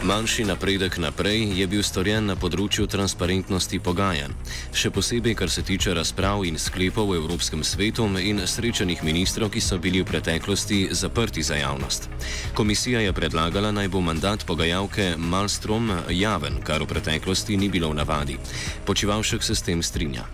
Manjši 0.00 0.44
napredek 0.44 0.96
naprej 0.98 1.60
je 1.60 1.66
bil 1.68 1.82
storjen 1.84 2.24
na 2.30 2.34
področju 2.40 2.86
transparentnosti 2.88 3.76
pogajanj, 3.84 4.32
še 4.72 4.88
posebej 4.96 5.34
kar 5.36 5.52
se 5.52 5.60
tiče 5.60 5.92
razprav 5.92 6.46
in 6.48 6.56
sklepov 6.56 7.10
v 7.12 7.18
Evropskem 7.20 7.60
svetu 7.60 8.08
in 8.16 8.40
srečanih 8.40 9.04
ministrov, 9.04 9.52
ki 9.52 9.60
so 9.60 9.76
bili 9.76 10.00
v 10.00 10.08
preteklosti 10.08 10.88
zaprti 10.96 11.44
za 11.44 11.60
javnost. 11.60 12.08
Komisija 12.56 13.04
je 13.04 13.12
predlagala 13.12 13.76
naj 13.76 13.92
bo 13.92 14.00
mandat 14.00 14.48
pogajalke 14.48 15.20
Malstrom 15.20 15.92
javen, 16.08 16.64
kar 16.64 16.80
v 16.80 16.88
preteklosti 16.88 17.60
ni 17.60 17.68
bilo 17.68 17.92
v 17.92 18.00
navadi. 18.00 18.40
Počivalšek 18.88 19.44
se 19.44 19.52
s 19.52 19.68
tem 19.68 19.84
strinja. 19.84 20.24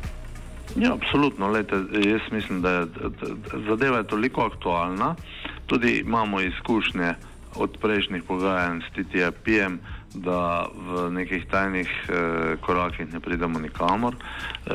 Ja, 0.79 0.95
absolutno. 0.95 1.51
Lejte, 1.51 1.83
jaz 2.07 2.23
mislim, 2.31 2.63
da 2.63 2.71
je 2.71 2.87
zadeva 3.67 3.99
je 3.99 4.13
toliko 4.15 4.47
aktualna, 4.47 5.17
tudi 5.67 6.05
imamo 6.07 6.39
izkušnje 6.41 7.35
od 7.59 7.77
prejšnjih 7.81 8.23
pogajanj 8.23 8.83
s 8.85 8.93
TTIP-jem, 8.97 9.79
da 10.15 10.69
v 10.73 11.11
nekih 11.13 11.45
tajnih 11.51 11.91
eh, 12.09 12.57
korakih 12.61 13.13
ne 13.13 13.21
pridemo 13.21 13.59
nikamor. 13.59 14.15
Eh, 14.15 14.73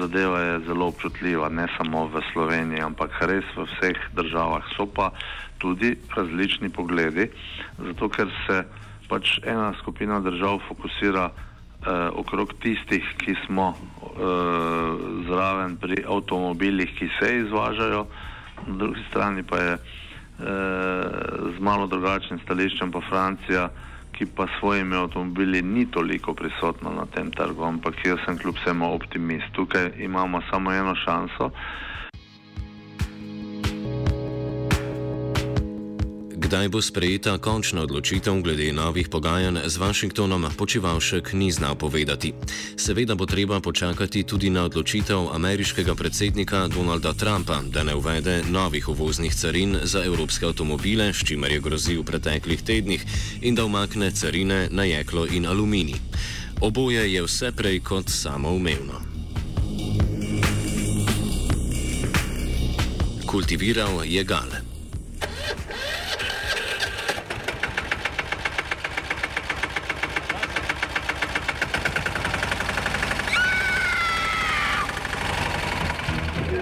zadeva 0.00 0.40
je 0.40 0.60
zelo 0.66 0.88
občutljiva, 0.92 1.48
ne 1.48 1.66
samo 1.76 2.06
v 2.12 2.20
Sloveniji, 2.32 2.82
ampak 2.82 3.16
res 3.24 3.44
v 3.56 3.64
vseh 3.64 3.98
državah 4.12 4.64
so 4.76 4.86
pa 4.86 5.12
tudi 5.58 5.96
različni 6.16 6.68
pogledi, 6.68 7.30
zato 7.78 8.08
ker 8.08 8.28
se 8.46 8.64
pač 9.08 9.38
ena 9.44 9.72
skupina 9.80 10.20
držav 10.20 10.58
fokusira 10.68 11.30
eh, 11.30 12.08
okrog 12.16 12.54
tistih, 12.62 13.06
ki 13.22 13.36
smo 13.46 13.72
eh, 13.72 14.18
zraven 15.28 15.76
pri 15.76 16.04
avtomobilih, 16.08 16.90
ki 16.98 17.08
se 17.20 17.36
izvažajo, 17.44 18.06
na 18.66 18.74
drugi 18.78 19.02
strani 19.10 19.42
pa 19.42 19.58
je 19.58 19.76
z 20.38 21.60
malo 21.60 21.86
drugačnim 21.86 22.40
stališčem 22.44 22.92
pa 22.92 23.00
Francija, 23.08 23.68
ki 24.12 24.26
pa 24.36 24.46
s 24.46 24.58
svojimi 24.60 24.96
avtomobili 24.96 25.62
ni 25.62 25.86
toliko 25.90 26.34
prisotna 26.34 26.90
na 26.90 27.06
tem 27.06 27.30
trgu, 27.30 27.64
ampak 27.64 27.94
jaz 28.06 28.20
sem 28.26 28.38
kljub 28.38 28.56
vsemu 28.60 28.94
optimist. 28.94 29.52
Tukaj 29.52 29.92
imamo 29.98 30.42
samo 30.50 30.72
eno 30.72 30.94
šanso. 30.94 31.50
Kdaj 36.52 36.68
bo 36.68 36.84
sprejeta 36.84 37.38
končna 37.40 37.80
odločitev 37.88 38.44
glede 38.44 38.68
novih 38.76 39.08
pogajanj 39.08 39.72
z 39.72 39.76
Washingtonom, 39.80 40.52
počivalšek 40.52 41.32
ni 41.32 41.48
znal 41.48 41.80
povedati. 41.80 42.36
Seveda 42.76 43.14
bo 43.16 43.24
treba 43.24 43.56
počakati 43.60 44.20
tudi 44.28 44.50
na 44.52 44.68
odločitev 44.68 45.32
ameriškega 45.32 45.94
predsednika 45.94 46.68
Donalda 46.68 47.16
Trumpa, 47.16 47.62
da 47.72 47.82
ne 47.82 47.94
uvede 47.96 48.44
novih 48.52 48.88
uvoznih 48.88 49.34
carin 49.34 49.78
za 49.82 50.04
evropske 50.04 50.46
avtomobile, 50.46 51.12
s 51.12 51.24
čimer 51.24 51.52
je 51.52 51.60
grozil 51.60 52.04
v 52.04 52.04
preteklih 52.04 52.60
tednih, 52.62 53.00
in 53.40 53.54
da 53.54 53.64
umakne 53.64 54.10
carine 54.12 54.68
na 54.70 54.84
jeklo 54.84 55.24
in 55.24 55.48
aluminij. 55.48 55.96
Oboje 56.60 57.12
je 57.12 57.22
vse 57.24 57.52
prej 57.56 57.80
kot 57.80 58.12
samoumevno. 58.12 59.00
Kultiviral 63.24 64.04
je 64.04 64.24
gale. 64.24 64.71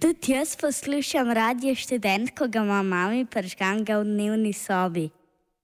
Tudi 0.00 0.32
jaz 0.32 0.56
poslušam 0.56 1.30
radio 1.30 1.74
študent, 1.74 2.30
ko 2.32 2.46
ga 2.48 2.62
ima 2.64 2.82
mami 2.82 3.26
pržgan 3.28 3.84
v 3.84 4.04
dnevni 4.04 4.52
sobi. 4.52 5.10